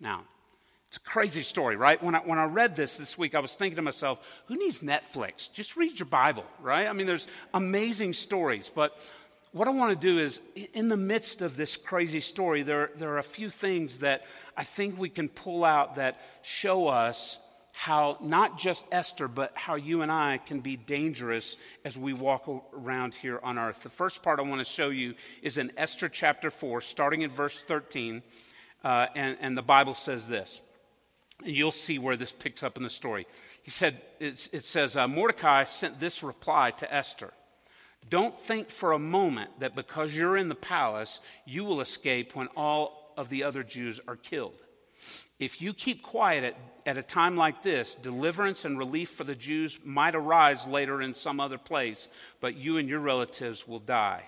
[0.00, 0.24] Now,
[0.88, 2.02] it's a crazy story, right?
[2.02, 4.80] When I, when I read this this week, I was thinking to myself, who needs
[4.80, 5.50] Netflix?
[5.50, 6.86] Just read your Bible, right?
[6.86, 8.70] I mean, there's amazing stories.
[8.74, 8.98] But
[9.52, 10.40] what I want to do is,
[10.72, 14.22] in the midst of this crazy story, there, there are a few things that
[14.56, 17.38] I think we can pull out that show us
[17.74, 22.48] how not just Esther, but how you and I can be dangerous as we walk
[22.74, 23.82] around here on earth.
[23.82, 27.30] The first part I want to show you is in Esther chapter 4, starting in
[27.30, 28.22] verse 13.
[28.84, 30.60] Uh, and, and the Bible says this.
[31.44, 33.26] You'll see where this picks up in the story.
[33.62, 37.32] He said, it says, uh, Mordecai sent this reply to Esther
[38.08, 42.48] Don't think for a moment that because you're in the palace, you will escape when
[42.56, 44.60] all of the other Jews are killed.
[45.38, 49.34] If you keep quiet at, at a time like this, deliverance and relief for the
[49.34, 52.08] Jews might arise later in some other place,
[52.40, 54.24] but you and your relatives will die.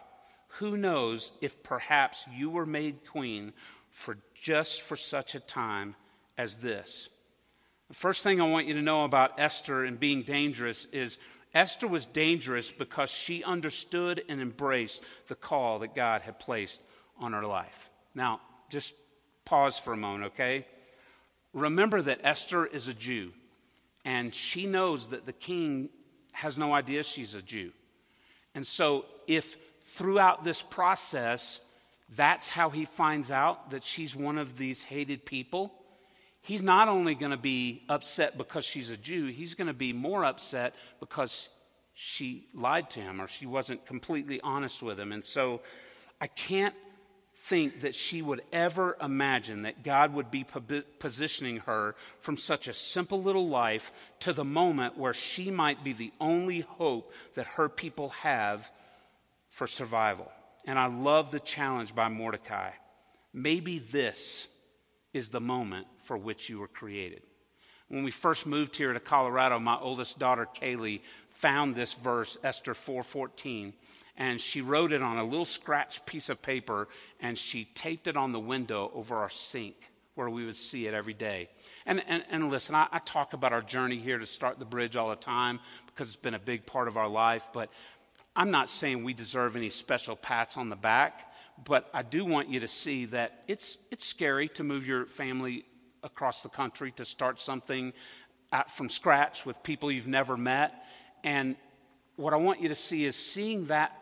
[0.58, 3.52] Who knows if perhaps you were made queen
[3.90, 5.94] for just for such a time
[6.36, 7.08] as this?
[7.88, 11.18] The first thing I want you to know about Esther and being dangerous is
[11.54, 16.80] Esther was dangerous because she understood and embraced the call that God had placed
[17.18, 17.90] on her life.
[18.14, 18.40] Now,
[18.70, 18.94] just
[19.44, 20.66] pause for a moment, okay?
[21.52, 23.32] Remember that Esther is a Jew,
[24.04, 25.88] and she knows that the king
[26.32, 27.70] has no idea she's a Jew.
[28.56, 31.60] And so, if throughout this process,
[32.16, 35.72] that's how he finds out that she's one of these hated people,
[36.44, 39.92] he's not only going to be upset because she's a Jew, he's going to be
[39.92, 41.48] more upset because
[41.94, 45.10] she lied to him or she wasn't completely honest with him.
[45.12, 45.60] And so,
[46.20, 46.74] I can't
[47.48, 50.46] think that she would ever imagine that God would be
[50.98, 55.92] positioning her from such a simple little life to the moment where she might be
[55.92, 58.70] the only hope that her people have
[59.50, 60.30] for survival.
[60.66, 62.70] And I love the challenge by Mordecai.
[63.32, 64.46] Maybe this
[65.12, 67.22] is the moment for which you were created.
[67.88, 72.74] When we first moved here to Colorado, my oldest daughter Kaylee found this verse, Esther
[72.74, 73.74] 4:14,
[74.16, 76.88] and she wrote it on a little scratch piece of paper
[77.20, 80.94] and she taped it on the window over our sink where we would see it
[80.94, 81.48] every day.
[81.86, 84.94] And, and, and listen, I, I talk about our journey here to start the bridge
[84.94, 87.68] all the time because it's been a big part of our life, but
[88.36, 91.32] I'm not saying we deserve any special pats on the back,
[91.64, 95.64] but I do want you to see that it's, it's scary to move your family
[96.04, 97.92] across the country to start something
[98.52, 100.84] out from scratch with people you've never met.
[101.24, 101.56] And
[102.16, 103.92] what I want you to see is seeing that,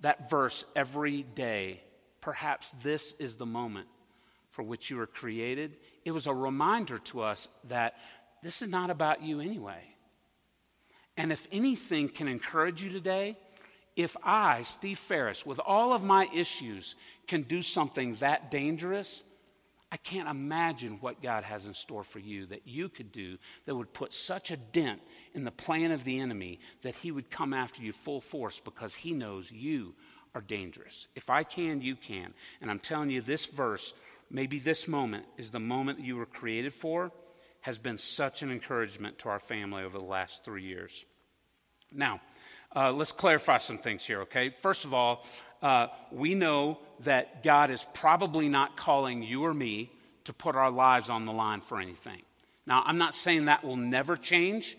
[0.00, 1.80] that verse every day.
[2.20, 3.86] Perhaps this is the moment
[4.50, 5.76] for which you were created.
[6.04, 7.94] It was a reminder to us that
[8.42, 9.82] this is not about you anyway.
[11.16, 13.36] And if anything can encourage you today,
[13.96, 16.94] if I, Steve Ferris, with all of my issues,
[17.26, 19.22] can do something that dangerous,
[19.96, 23.74] I can't imagine what God has in store for you that you could do that
[23.74, 25.00] would put such a dent
[25.32, 28.94] in the plan of the enemy that he would come after you full force because
[28.94, 29.94] he knows you
[30.34, 31.06] are dangerous.
[31.14, 32.34] If I can, you can.
[32.60, 33.94] And I'm telling you, this verse,
[34.28, 37.10] maybe this moment is the moment that you were created for,
[37.62, 41.06] has been such an encouragement to our family over the last three years.
[41.90, 42.20] Now,
[42.74, 44.54] uh, let's clarify some things here, okay?
[44.60, 45.24] First of all,
[45.62, 49.90] uh, we know that God is probably not calling you or me
[50.24, 52.22] to put our lives on the line for anything.
[52.66, 54.76] Now, I'm not saying that will never change,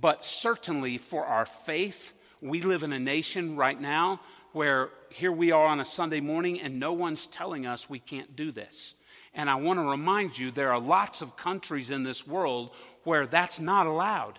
[0.00, 4.20] but certainly for our faith, we live in a nation right now
[4.52, 8.36] where here we are on a Sunday morning and no one's telling us we can't
[8.36, 8.94] do this.
[9.34, 12.70] And I want to remind you there are lots of countries in this world
[13.02, 14.38] where that's not allowed.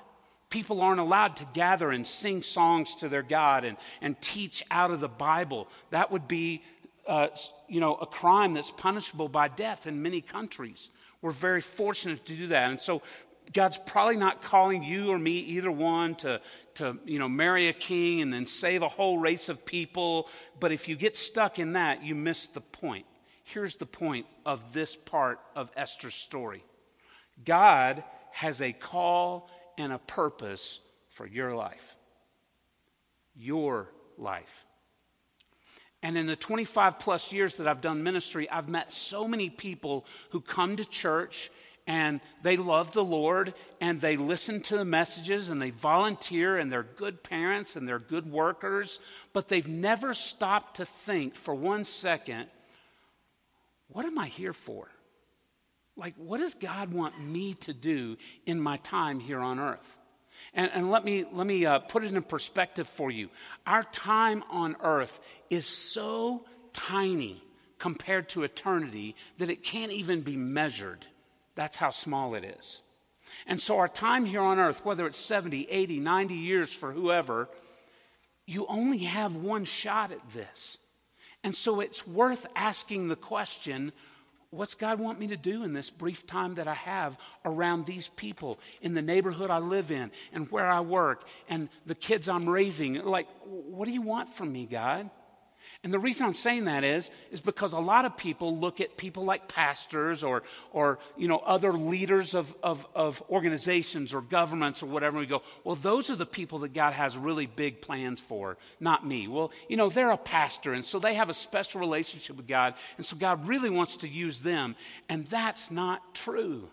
[0.50, 4.92] People aren't allowed to gather and sing songs to their God and, and teach out
[4.92, 5.68] of the Bible.
[5.90, 6.64] That would be,
[7.08, 7.28] uh,
[7.68, 10.90] you know, a crime that's punishable by death in many countries.
[11.22, 12.70] We're very fortunate to do that.
[12.70, 13.02] And so
[13.54, 16.42] God's probably not calling you or me, either one, to,
[16.76, 20.28] to you know, marry a king and then save a whole race of people.
[20.60, 23.06] But if you get stuck in that, you miss the point.
[23.44, 26.64] Here's the point of this part of Esther's story
[27.44, 31.96] God has a call and a purpose for your life.
[33.36, 34.66] Your life.
[36.06, 40.06] And in the 25 plus years that I've done ministry, I've met so many people
[40.30, 41.50] who come to church
[41.88, 46.72] and they love the Lord and they listen to the messages and they volunteer and
[46.72, 49.00] they're good parents and they're good workers,
[49.34, 52.50] but they've never stopped to think for one second,
[53.88, 54.88] what am I here for?
[55.98, 59.98] Like, what does God want me to do in my time here on earth?
[60.56, 63.30] And, and let me, let me uh, put it in perspective for you.
[63.68, 67.44] Our time on earth is so tiny
[67.78, 71.06] compared to eternity that it can't even be measured.
[71.56, 72.82] That's how small it is.
[73.46, 77.50] And so, our time here on earth, whether it's 70, 80, 90 years for whoever,
[78.46, 80.78] you only have one shot at this.
[81.44, 83.92] And so, it's worth asking the question
[84.56, 88.08] what's God want me to do in this brief time that I have around these
[88.08, 92.48] people in the neighborhood I live in and where I work and the kids I'm
[92.48, 92.96] raising?
[92.96, 95.10] Like, what do you want from me, God?
[95.86, 98.98] And the reason I'm saying that is, is because a lot of people look at
[98.98, 104.82] people like pastors or, or you know, other leaders of, of, of organizations or governments
[104.82, 107.84] or whatever, and we go, well, those are the people that God has really big
[107.84, 109.28] plans for, not me.
[109.28, 112.74] Well, you know, they're a pastor, and so they have a special relationship with God,
[112.98, 114.76] and so God really wants to use them.
[115.08, 116.68] And that's not true.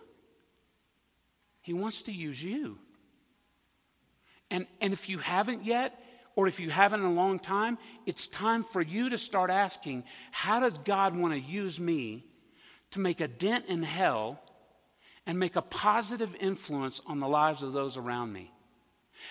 [1.61, 2.79] He wants to use you.
[4.49, 5.99] And, and if you haven't yet,
[6.35, 10.03] or if you haven't in a long time, it's time for you to start asking
[10.31, 12.25] how does God want to use me
[12.91, 14.39] to make a dent in hell
[15.25, 18.51] and make a positive influence on the lives of those around me?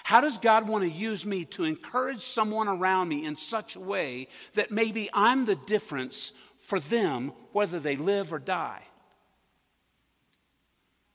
[0.05, 3.81] How does God want to use me to encourage someone around me in such a
[3.81, 8.83] way that maybe I'm the difference for them, whether they live or die?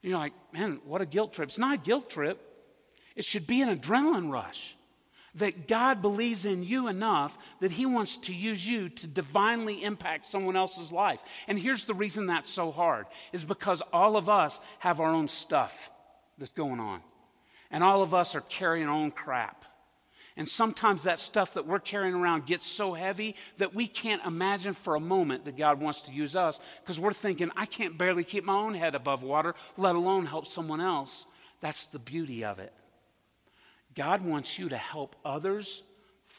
[0.02, 1.50] You're like, man, what a guilt trip.
[1.50, 2.40] It's not a guilt trip,
[3.16, 4.77] it should be an adrenaline rush
[5.38, 10.28] that God believes in you enough that He wants to use you to divinely impact
[10.28, 11.20] someone else's life.
[11.48, 15.28] And here's the reason that's so hard is because all of us have our own
[15.28, 15.92] stuff
[16.38, 17.02] that's going on.
[17.72, 19.66] And all of us are carrying our own crap.
[20.38, 24.76] And sometimes that stuff that we're carrying around gets so heavy that we can't imagine
[24.76, 28.24] for a moment that God wants to use us because we're thinking, I can't barely
[28.24, 31.26] keep my own head above water, let alone help someone else.
[31.60, 32.72] That's the beauty of it.
[33.98, 35.82] God wants you to help others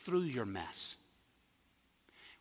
[0.05, 0.97] through your mess.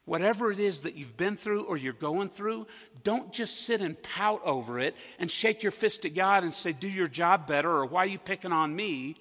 [0.05, 2.67] Whatever it is that you've been through or you're going through,
[3.03, 6.71] don't just sit and pout over it and shake your fist at God and say,
[6.71, 9.17] Do your job better or why are you picking on me?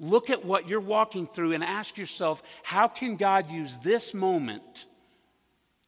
[0.00, 4.86] Look at what you're walking through and ask yourself, How can God use this moment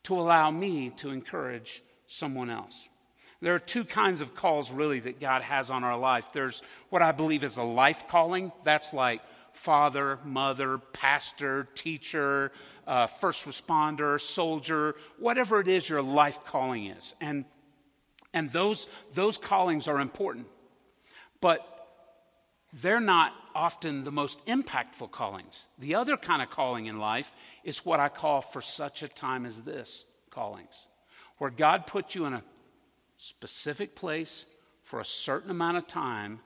[0.05, 2.90] to allow me to encourage someone else?
[3.41, 6.27] There are two kinds of calls, really, that God has on our life.
[6.33, 8.53] There's what I believe is a life calling.
[8.65, 9.23] That's like
[9.53, 12.53] father, mother, pastor, teacher,
[12.87, 17.15] uh, first responder, soldier, whatever it is your life calling is.
[17.21, 17.45] And,
[18.35, 20.47] and those, those callings are important.
[21.41, 21.67] But
[22.73, 25.65] they're not often the most impactful callings.
[25.79, 27.33] The other kind of calling in life
[27.65, 30.87] is what I call for such a time as this callings,
[31.39, 32.45] where God puts you in a
[33.21, 34.47] specific place
[34.83, 36.41] for a certain amount of time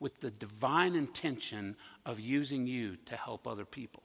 [0.00, 4.02] with the divine intention of using you to help other people.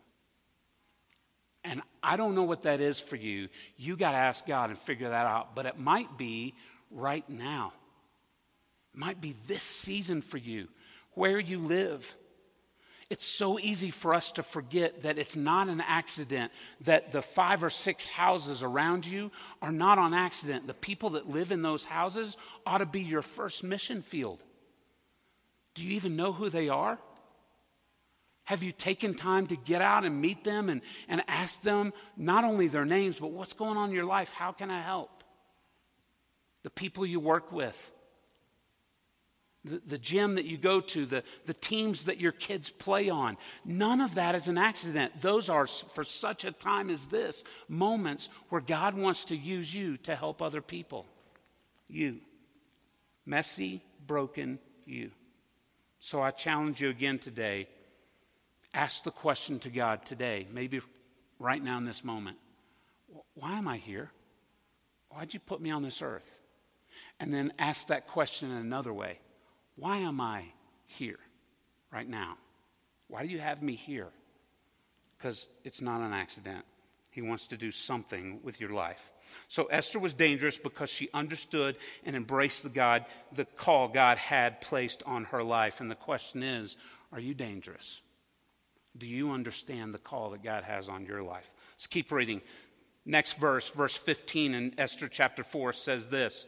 [1.64, 3.48] And I don't know what that is for you.
[3.78, 5.56] You got to ask God and figure that out.
[5.56, 6.56] But it might be
[6.92, 7.74] right now.
[8.94, 10.68] It might be this season for you,
[11.14, 12.06] where you live.
[13.10, 16.52] It's so easy for us to forget that it's not an accident,
[16.82, 19.32] that the five or six houses around you
[19.64, 20.68] are not on accident.
[20.68, 22.38] The people that live in those houses
[22.68, 24.40] ought to be your first mission field.
[25.74, 27.00] Do you even know who they are?
[28.44, 32.44] Have you taken time to get out and meet them and, and ask them not
[32.44, 34.30] only their names, but what's going on in your life?
[34.30, 35.24] How can I help?
[36.64, 37.78] The people you work with,
[39.66, 43.38] the, the gym that you go to, the, the teams that your kids play on.
[43.66, 45.14] None of that is an accident.
[45.22, 49.98] Those are, for such a time as this, moments where God wants to use you
[49.98, 51.06] to help other people.
[51.88, 52.20] You.
[53.26, 55.12] Messy, broken you.
[56.00, 57.68] So I challenge you again today.
[58.74, 60.80] Ask the question to God today, maybe
[61.38, 62.38] right now in this moment
[63.34, 64.12] Why am I here?
[65.10, 66.30] Why'd you put me on this earth?
[67.20, 69.20] And then ask that question in another way
[69.80, 70.44] why am I
[70.86, 71.20] here
[71.92, 72.38] right now?
[73.08, 74.10] Why do you have me here?
[75.18, 76.66] Because it's not an accident.
[77.12, 79.12] He wants to do something with your life.
[79.48, 81.76] So Esther was dangerous because she understood
[82.06, 83.06] and embraced the God,
[83.36, 85.82] the call God had placed on her life.
[85.82, 86.78] And the question is,
[87.12, 88.02] are you dangerous?
[88.98, 91.50] Do you understand the call that God has on your life?
[91.74, 92.42] Let's keep reading.
[93.06, 96.46] Next verse, verse 15 in Esther chapter 4 says this.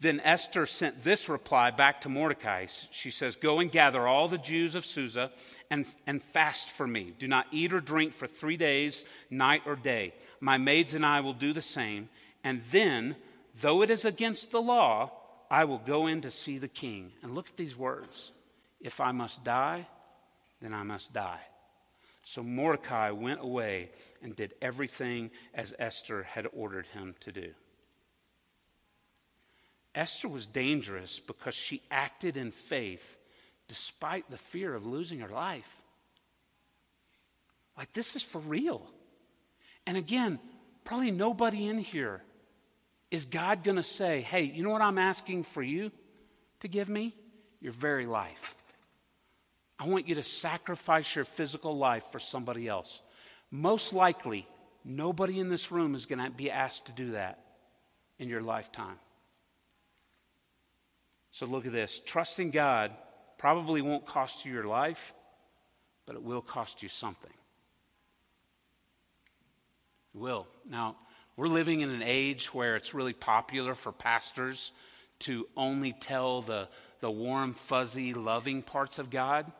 [0.00, 2.66] Then Esther sent this reply back to Mordecai.
[2.90, 5.30] She says, Go and gather all the Jews of Susa
[5.70, 7.12] and, and fast for me.
[7.18, 10.14] Do not eat or drink for three days, night or day.
[10.40, 12.08] My maids and I will do the same.
[12.42, 13.14] And then,
[13.60, 15.12] though it is against the law,
[15.50, 17.12] I will go in to see the king.
[17.22, 18.32] And look at these words
[18.80, 19.86] If I must die,
[20.62, 21.40] then I must die.
[22.24, 23.90] So Mordecai went away
[24.22, 27.52] and did everything as Esther had ordered him to do.
[29.94, 33.04] Esther was dangerous because she acted in faith
[33.68, 35.68] despite the fear of losing her life.
[37.76, 38.86] Like, this is for real.
[39.86, 40.38] And again,
[40.84, 42.22] probably nobody in here
[43.10, 45.90] is God going to say, hey, you know what I'm asking for you
[46.60, 47.14] to give me?
[47.60, 48.54] Your very life.
[49.78, 53.00] I want you to sacrifice your physical life for somebody else.
[53.50, 54.46] Most likely,
[54.84, 57.38] nobody in this room is going to be asked to do that
[58.18, 58.98] in your lifetime.
[61.32, 62.00] So look at this.
[62.04, 62.92] Trusting God
[63.38, 65.14] probably won't cost you your life,
[66.06, 67.32] but it will cost you something.
[70.14, 70.46] It will.
[70.68, 70.96] Now,
[71.36, 74.72] we're living in an age where it's really popular for pastors
[75.20, 76.68] to only tell the,
[77.00, 79.50] the warm, fuzzy, loving parts of God.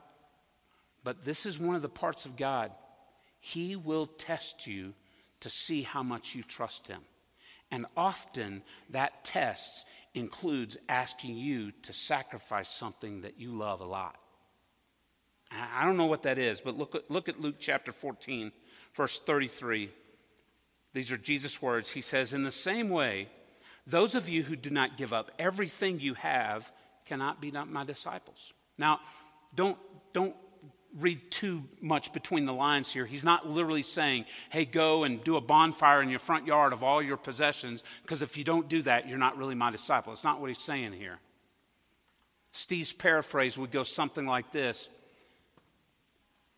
[1.04, 2.72] But this is one of the parts of God.
[3.40, 4.92] He will test you
[5.40, 7.00] to see how much you trust Him.
[7.70, 9.84] And often that test
[10.14, 14.16] includes asking you to sacrifice something that you love a lot.
[15.50, 18.52] I don't know what that is, but look look at Luke chapter 14,
[18.94, 19.90] verse 33.
[20.92, 21.90] These are Jesus' words.
[21.90, 23.28] He says, In the same way,
[23.86, 26.70] those of you who do not give up everything you have
[27.06, 28.52] cannot be my disciples.
[28.78, 29.00] Now,
[29.54, 29.76] don't,
[30.12, 30.34] don't
[30.98, 33.06] read too much between the lines here.
[33.06, 36.82] He's not literally saying, hey, go and do a bonfire in your front yard of
[36.82, 40.12] all your possessions, because if you don't do that, you're not really my disciple.
[40.12, 41.18] It's not what he's saying here.
[42.52, 44.88] Steve's paraphrase would go something like this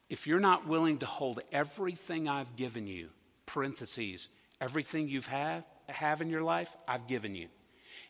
[0.09, 3.09] If you're not willing to hold everything I've given you,
[3.45, 4.29] parentheses,
[4.61, 7.49] everything you've have, have in your life, I've given you.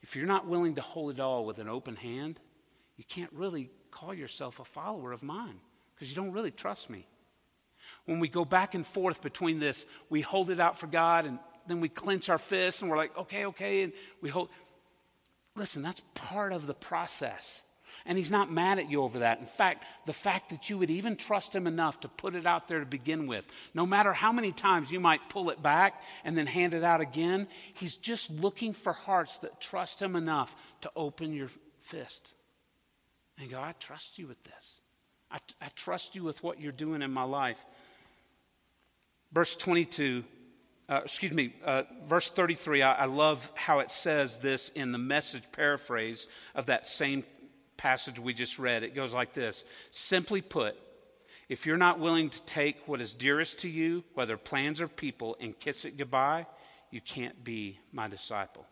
[0.03, 2.39] If you're not willing to hold it all with an open hand,
[2.97, 5.61] you can't really call yourself a follower of mine
[6.03, 7.07] because you don't really trust me.
[8.07, 11.39] When we go back and forth between this, we hold it out for God and
[11.69, 14.49] then we clench our fists and we're like, okay, okay, and we hold.
[15.55, 17.63] Listen, that's part of the process.
[18.05, 19.39] And he's not mad at you over that.
[19.39, 22.67] In fact, the fact that you would even trust him enough to put it out
[22.67, 26.37] there to begin with, no matter how many times you might pull it back and
[26.37, 30.91] then hand it out again, he's just looking for hearts that trust him enough to
[30.97, 32.33] open your fist
[33.39, 34.82] and go, I trust you with this.
[35.33, 37.59] I, I trust you with what you're doing in my life.
[39.33, 40.25] Verse 22,
[40.89, 44.99] uh, excuse me, uh, verse 33, I, I love how it says this in the
[44.99, 47.25] message paraphrase of that same
[47.79, 48.83] passage we just read.
[48.83, 50.77] It goes like this Simply put,
[51.49, 55.37] if you're not willing to take what is dearest to you, whether plans or people,
[55.41, 56.47] and kiss it goodbye,
[56.91, 58.67] you can't be my disciple.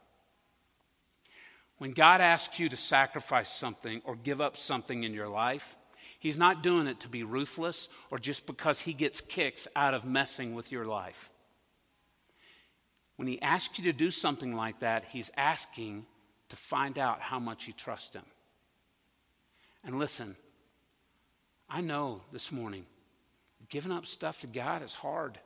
[1.78, 5.64] When God asks you to sacrifice something or give up something in your life,
[6.20, 10.04] He's not doing it to be ruthless or just because He gets kicks out of
[10.04, 11.30] messing with your life.
[13.16, 16.04] When He asks you to do something like that, He's asking
[16.50, 18.24] to find out how much you trust Him.
[19.82, 20.36] And listen,
[21.70, 22.84] I know this morning,
[23.70, 25.38] giving up stuff to God is hard.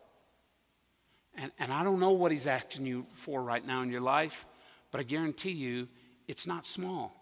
[1.36, 4.44] And, and I don't know what He's asking you for right now in your life,
[4.90, 5.86] but I guarantee you,
[6.26, 7.14] it's not small.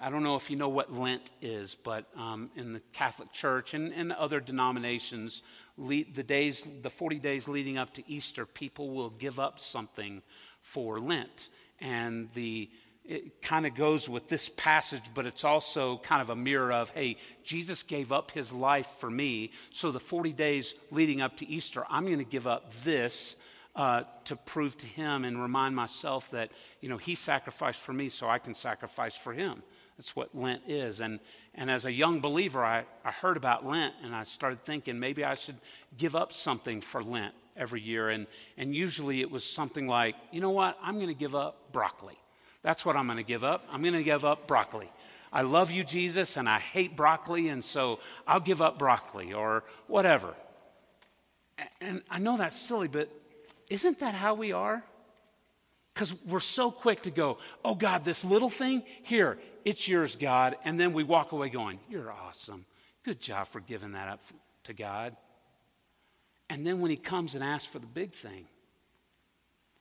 [0.00, 3.72] I don't know if you know what Lent is, but um, in the Catholic Church
[3.72, 5.42] and, and other denominations,
[5.78, 10.20] the days, the 40 days leading up to Easter, people will give up something
[10.60, 11.48] for Lent.
[11.80, 12.68] And the,
[13.06, 16.90] it kind of goes with this passage, but it's also kind of a mirror of,
[16.90, 19.50] hey, Jesus gave up his life for me.
[19.70, 23.34] So the 40 days leading up to Easter, I'm going to give up this
[23.74, 26.50] uh, to prove to him and remind myself that,
[26.80, 29.62] you know, he sacrificed for me so I can sacrifice for him.
[30.00, 31.00] That's what Lent is.
[31.00, 31.20] And,
[31.54, 35.24] and as a young believer, I, I heard about Lent and I started thinking maybe
[35.24, 35.56] I should
[35.98, 38.08] give up something for Lent every year.
[38.08, 38.26] And,
[38.56, 42.18] and usually it was something like, you know what, I'm going to give up broccoli.
[42.62, 43.66] That's what I'm going to give up.
[43.70, 44.90] I'm going to give up broccoli.
[45.34, 49.64] I love you, Jesus, and I hate broccoli, and so I'll give up broccoli or
[49.86, 50.34] whatever.
[51.82, 53.10] And I know that's silly, but
[53.68, 54.82] isn't that how we are?
[56.00, 59.36] Because we're so quick to go, oh God, this little thing, here,
[59.66, 60.56] it's yours, God.
[60.64, 62.64] And then we walk away going, you're awesome.
[63.04, 64.22] Good job for giving that up
[64.64, 65.14] to God.
[66.48, 68.46] And then when He comes and asks for the big thing,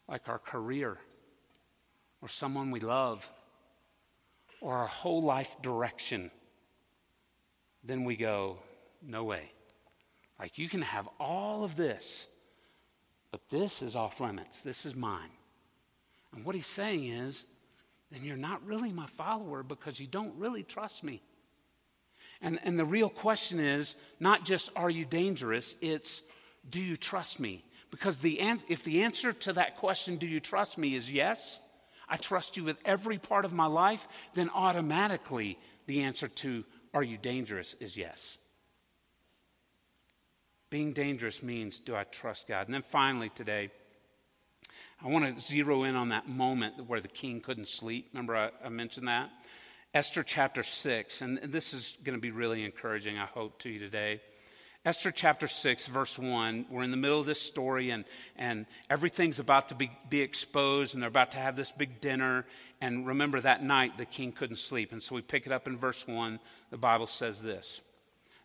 [0.09, 0.97] like our career,
[2.22, 3.26] or someone we love,
[4.59, 6.32] or our whole life direction,
[7.86, 8.57] then we go,
[9.01, 9.53] no way.
[10.38, 12.28] Like you can have all of this
[13.32, 14.61] but this is off limits.
[14.61, 15.30] This is mine.
[16.34, 17.45] And what he's saying is,
[18.11, 21.21] then you're not really my follower because you don't really trust me.
[22.41, 26.21] And, and the real question is not just are you dangerous, it's
[26.69, 27.63] do you trust me?
[27.91, 31.59] Because the an- if the answer to that question, do you trust me, is yes,
[32.07, 36.63] I trust you with every part of my life, then automatically the answer to
[36.93, 38.38] are you dangerous is yes.
[40.69, 42.67] Being dangerous means do I trust God?
[42.67, 43.71] And then finally today,
[45.02, 48.10] I want to zero in on that moment where the king couldn't sleep.
[48.12, 49.30] Remember, I, I mentioned that?
[49.93, 53.80] Esther chapter 6, and this is going to be really encouraging, I hope, to you
[53.80, 54.20] today.
[54.84, 58.04] Esther chapter 6, verse 1, we're in the middle of this story, and,
[58.36, 62.45] and everything's about to be, be exposed, and they're about to have this big dinner.
[62.82, 64.91] And remember, that night the king couldn't sleep.
[64.91, 66.39] And so we pick it up in verse 1.
[66.72, 67.80] The Bible says this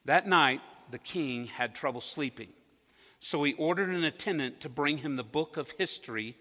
[0.05, 0.61] That night,
[0.93, 2.51] the king had trouble sleeping.
[3.19, 6.37] So he ordered an attendant to bring him the book of history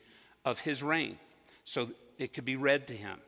[0.45, 1.17] of his reign
[1.65, 3.19] so it could be read to him.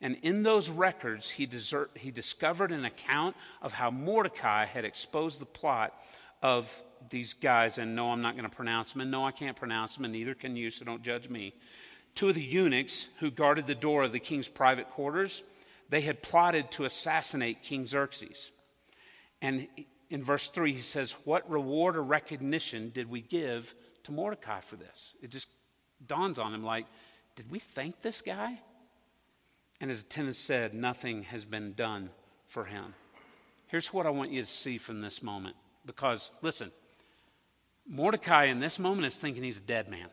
[0.00, 5.40] And in those records, he, desert, he discovered an account of how Mordecai had exposed
[5.40, 5.94] the plot
[6.42, 6.70] of
[7.10, 7.78] these guys.
[7.78, 9.00] And no, I'm not going to pronounce them.
[9.00, 10.04] And no, I can't pronounce them.
[10.04, 11.54] And neither can you, so don't judge me.
[12.14, 15.42] Two of the eunuchs who guarded the door of the king's private quarters,
[15.88, 18.50] they had plotted to assassinate King Xerxes.
[19.40, 19.66] And
[20.10, 24.76] in verse 3, he says, What reward or recognition did we give to Mordecai for
[24.76, 25.14] this?
[25.22, 25.48] It just
[26.06, 26.86] dawns on him like,
[27.36, 28.60] Did we thank this guy?
[29.80, 32.10] And his attendant said, Nothing has been done
[32.48, 32.94] for him.
[33.66, 35.56] Here's what I want you to see from this moment.
[35.86, 36.70] Because, listen,
[37.86, 40.08] Mordecai in this moment is thinking he's a dead man.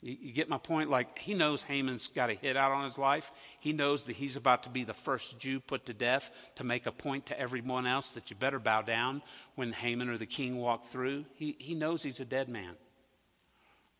[0.00, 0.90] You, you, get my point?
[0.90, 3.32] Like, he knows Haman's got a hit out on his life.
[3.58, 6.84] He knows that he's about to be the first Jew put to death to make
[6.86, 9.22] a point to everyone else that you better bow down
[9.54, 11.24] when Haman or the king walk through.
[11.34, 12.74] He, he knows he's a dead man.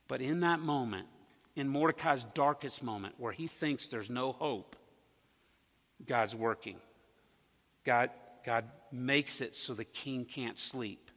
[0.09, 1.09] But in that moment,
[1.57, 4.77] in Mordecai's darkest moment, where he thinks there's no hope,
[6.07, 6.77] God's working.
[7.85, 8.11] God,
[8.45, 11.11] God makes it so the king can't sleep.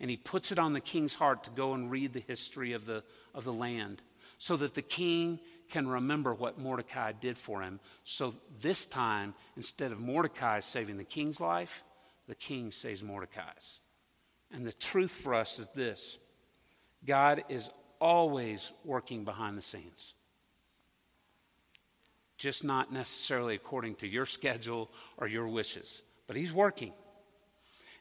[0.00, 2.86] And he puts it on the king's heart to go and read the history of
[2.86, 3.02] the,
[3.34, 4.00] of the land
[4.38, 5.40] so that the king
[5.70, 7.80] can remember what Mordecai did for him.
[8.04, 11.82] So this time, instead of Mordecai saving the king's life,
[12.26, 13.80] the king saves Mordecai's.
[14.52, 16.18] And the truth for us is this
[17.04, 17.68] God is
[18.00, 20.14] always working behind the scenes.
[22.38, 24.88] just not necessarily according to your schedule
[25.18, 26.02] or your wishes.
[26.26, 26.92] But He's working.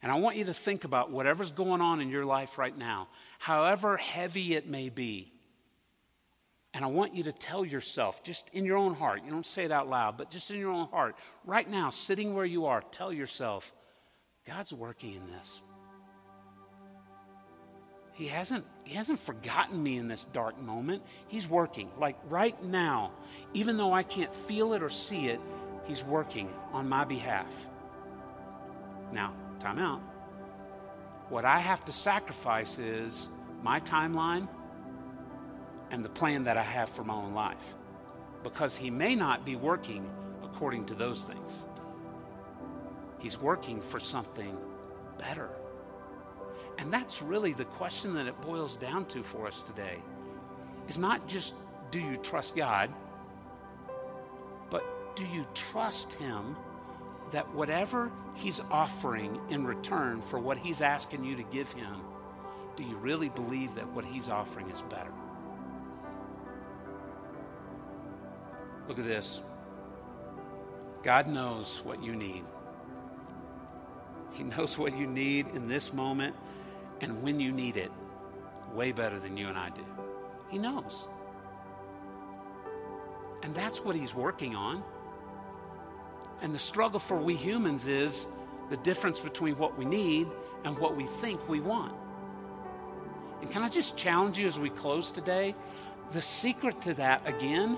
[0.03, 3.07] And I want you to think about whatever's going on in your life right now,
[3.39, 5.33] however heavy it may be.
[6.73, 9.65] And I want you to tell yourself, just in your own heart, you don't say
[9.65, 12.83] it out loud, but just in your own heart, right now, sitting where you are,
[12.91, 13.71] tell yourself,
[14.45, 15.61] God's working in this.
[18.17, 21.03] He hasn't, he hasn't forgotten me in this dark moment.
[21.27, 21.91] He's working.
[21.99, 23.11] Like right now,
[23.53, 25.39] even though I can't feel it or see it,
[25.85, 27.53] He's working on my behalf.
[29.13, 30.01] Now, time out.
[31.29, 33.29] What I have to sacrifice is
[33.61, 34.49] my timeline
[35.91, 37.75] and the plan that I have for my own life.
[38.41, 40.09] Because He may not be working
[40.43, 41.67] according to those things,
[43.19, 44.57] He's working for something
[45.19, 45.51] better.
[46.77, 49.97] And that's really the question that it boils down to for us today.
[50.87, 51.53] Is not just
[51.91, 52.93] do you trust God,
[54.69, 54.83] but
[55.15, 56.55] do you trust Him
[57.31, 62.01] that whatever He's offering in return for what He's asking you to give Him,
[62.75, 65.11] do you really believe that what He's offering is better?
[68.87, 69.41] Look at this.
[71.03, 72.43] God knows what you need.
[74.33, 76.35] He knows what you need in this moment
[77.01, 77.91] and when you need it
[78.73, 79.85] way better than you and I do.
[80.49, 81.07] He knows.
[83.43, 84.83] And that's what he's working on.
[86.41, 88.25] And the struggle for we humans is
[88.69, 90.27] the difference between what we need
[90.63, 91.93] and what we think we want.
[93.41, 95.55] And can I just challenge you as we close today?
[96.11, 97.77] The secret to that, again,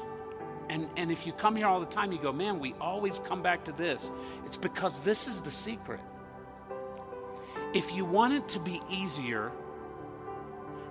[0.69, 3.41] and, and if you come here all the time, you go, man, we always come
[3.41, 4.09] back to this.
[4.45, 5.99] It's because this is the secret.
[7.73, 9.51] If you want it to be easier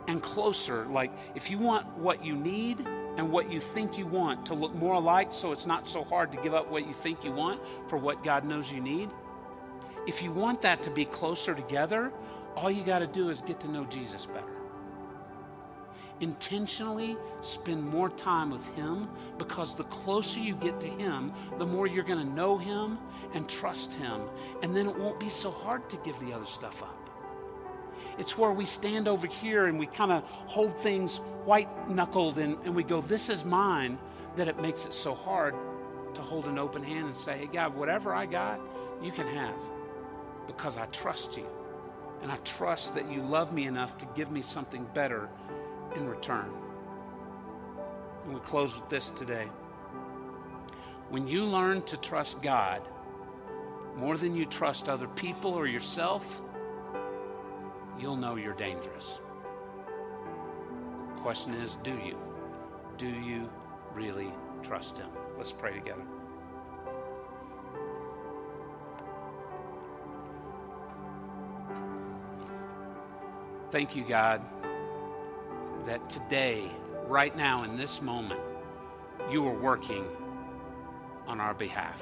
[0.07, 2.81] and closer, like if you want what you need
[3.17, 6.31] and what you think you want to look more alike so it's not so hard
[6.33, 9.11] to give up what you think you want for what God knows you need,
[10.07, 12.13] if you want that to be closer together,
[12.57, 14.58] all you got to do is get to know Jesus better.
[16.21, 19.09] Intentionally spend more time with Him
[19.39, 22.99] because the closer you get to Him, the more you're going to know Him
[23.35, 24.23] and trust Him.
[24.63, 27.09] And then it won't be so hard to give the other stuff up.
[28.19, 32.59] It's where we stand over here and we kind of hold things white knuckled and,
[32.65, 33.97] and we go, This is mine,
[34.37, 35.55] that it makes it so hard
[36.15, 38.61] to hold an open hand and say, Hey, God, whatever I got,
[39.01, 39.55] you can have
[40.49, 41.47] because I trust you.
[42.23, 45.29] And I trust that you love me enough to give me something better
[45.97, 46.51] in return.
[48.25, 49.49] And we close with this today.
[51.09, 52.87] When you learn to trust God
[53.97, 56.25] more than you trust other people or yourself,
[57.99, 59.19] you'll know you're dangerous.
[61.15, 62.19] The question is do you?
[62.99, 63.49] Do you
[63.95, 64.33] really
[64.63, 65.09] trust Him?
[65.37, 66.03] Let's pray together.
[73.71, 74.43] Thank you, God,
[75.89, 76.71] that today,
[77.07, 78.39] right now, in this moment,
[79.31, 80.05] you are working
[81.27, 81.99] on our behalf.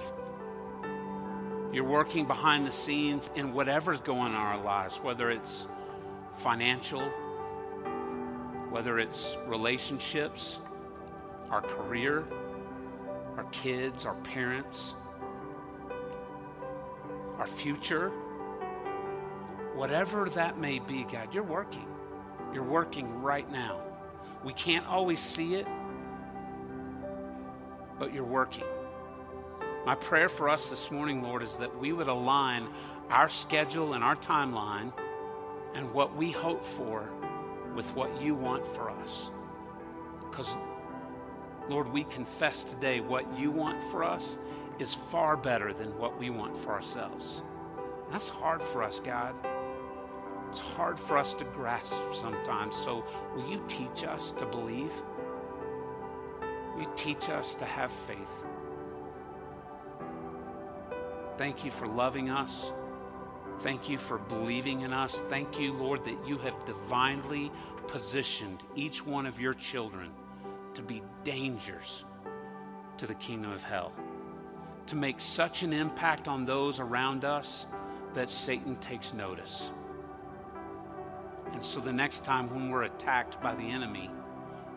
[1.72, 5.68] You're working behind the scenes in whatever's going on in our lives, whether it's
[6.38, 7.00] financial,
[8.70, 10.58] whether it's relationships,
[11.52, 12.24] our career,
[13.36, 14.94] our kids, our parents,
[17.38, 18.08] our future,
[19.76, 21.86] whatever that may be, God, you're working.
[22.56, 23.82] You're working right now.
[24.42, 25.66] We can't always see it,
[27.98, 28.64] but you're working.
[29.84, 32.66] My prayer for us this morning, Lord, is that we would align
[33.10, 34.90] our schedule and our timeline
[35.74, 37.10] and what we hope for
[37.74, 39.30] with what you want for us.
[40.30, 40.56] Because,
[41.68, 44.38] Lord, we confess today what you want for us
[44.78, 47.42] is far better than what we want for ourselves.
[48.10, 49.34] That's hard for us, God.
[50.56, 52.74] It's hard for us to grasp sometimes.
[52.76, 53.04] So,
[53.34, 54.90] will you teach us to believe?
[56.72, 58.16] Will you teach us to have faith?
[61.36, 62.72] Thank you for loving us.
[63.60, 65.20] Thank you for believing in us.
[65.28, 67.52] Thank you, Lord, that you have divinely
[67.86, 70.10] positioned each one of your children
[70.72, 72.06] to be dangers
[72.96, 73.92] to the kingdom of hell,
[74.86, 77.66] to make such an impact on those around us
[78.14, 79.70] that Satan takes notice.
[81.52, 84.10] And so the next time when we're attacked by the enemy,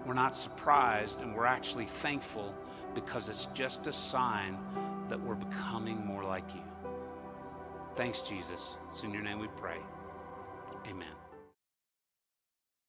[0.05, 2.55] we're not surprised and we're actually thankful
[2.95, 4.57] because it's just a sign
[5.09, 6.61] that we're becoming more like you.
[7.95, 8.77] Thanks, Jesus.
[8.91, 9.77] It's in your name we pray.
[10.87, 11.18] Amen.